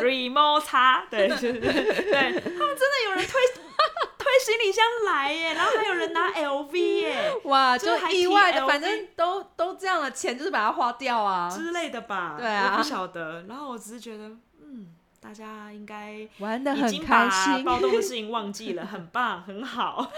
[0.00, 3.40] ，r e m o c a 对 对他们真的有人推
[4.18, 13.44] 推行李箱来耶，然后还有人拿 LV 耶哇，就还意外的，反正都都这样了，钱就是把它花掉啊，之类的吧，对啊我不晓得。
[13.48, 14.24] 然后我只是觉得，
[14.62, 14.88] 嗯，
[15.20, 20.10] 大家应该玩的很已经把开心，暴动的事情忘记了，很棒，很好。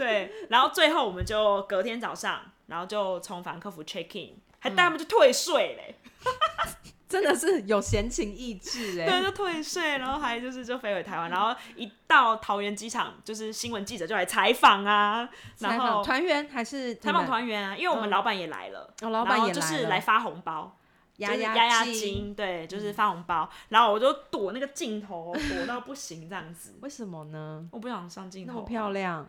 [0.00, 5.94] 对，然后最后我们就隔天早上，然后就从法兰克福 check in，还带他们去退税嘞，
[7.06, 15.28] 真的是有闲情逸致哎对，哎，就退税，然后还就是就飞回台湾，然后一到桃园机场，就是新闻记者就来采访啊，
[15.58, 20.78] 然采后访团员还是采访团员啊，因为我们嗯老板也来了，哦，老板也了就是来发红包，
[21.16, 27.68] 压就是压压惊，对，就是发红包，然后我就躲那个镜头，躲到不行这样子， 为什么呢？
[27.72, 29.28] 我不想上镜头，那么漂亮，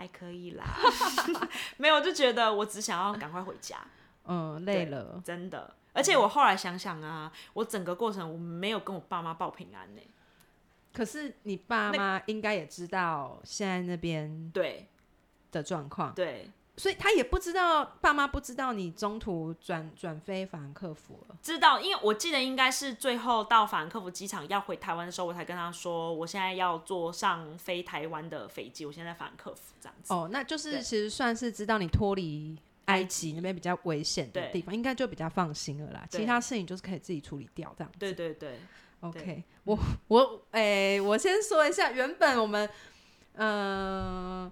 [0.00, 0.64] 还可以啦，
[1.76, 3.76] 没有，就觉得我只想要赶快回家，
[4.24, 5.74] 嗯，累了，真的。
[5.92, 10.00] 而且我后来想想啊，我整个过程我没有跟我爸妈报平安呢、
[10.90, 14.88] 可是你爸妈应该也知道现在那边对
[15.52, 21.36] 的状况，对，所以他也不知道，爸妈不知道你中途转转飞法兰克福了。
[21.42, 30.14] 知道，因为我记得应该是最后到法兰克福机场要回台湾的时候，我才跟他说，我现在要坐上飞台湾的飞机，我现在在法兰克福这样子。
[30.14, 32.56] 哦，那就是其实算是知道你脱离
[32.86, 36.06] 埃及那边比较危险的地方，应该就比较放心了啦。
[36.10, 37.98] 其他事情就是可以自己处理掉这样子。
[37.98, 38.58] 对对对
[39.00, 39.78] ，OK，我
[40.08, 42.66] 我诶、我先说一下，原本我们
[43.34, 44.50] 呃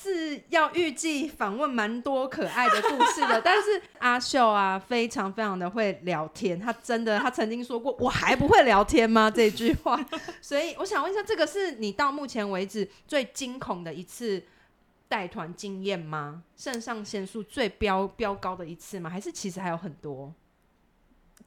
[0.00, 9.98] 是要预计访问蛮多可爱的故事的，但是阿秀啊，非常非常的会聊天，他真的他曾经说过“我还不会聊天吗”这句话，
[10.40, 14.42] 所以我想问一下，这个是你到目前为止最惊恐的一次
[15.08, 16.44] 带团经验吗？
[16.56, 19.10] 肾上腺素最飙飙高的一次吗？
[19.10, 20.32] 还是其实还有很多？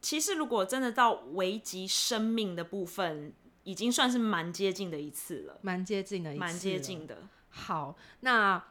[0.02, 3.32] 其实如果真的到危及生命的部分，
[3.64, 7.18] 已经算是蛮接近的一次了，蛮接近的，蛮接近的。
[7.52, 8.62] 好，那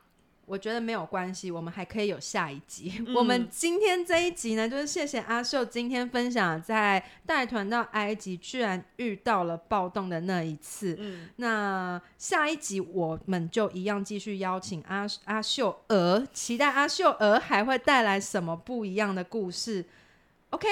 [0.46, 2.92] 我觉得没有关系，我们还可以有下一集。
[3.06, 10.96] 嗯 我们今天这一集呢，就是谢谢阿秀今天分享在带团到埃及居然遇到了暴动的那一次。
[10.98, 19.84] 嗯，那下一集我们就一样继续邀请阿阿秀娥，期待阿秀娥还会带来什么不一样的故事。
[20.50, 20.66] OK，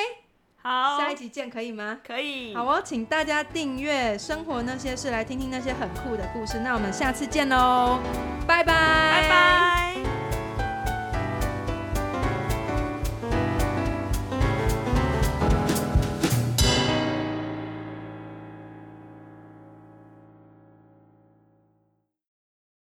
[0.69, 1.99] 好，下一集见，可以吗？
[2.07, 6.59] 可以，好哦，请大家订阅《生活那些事》，来听听那些很酷的故事。
[6.59, 7.99] 那我们下次见喽，
[8.47, 8.75] 拜拜，
[9.23, 10.08] 拜拜。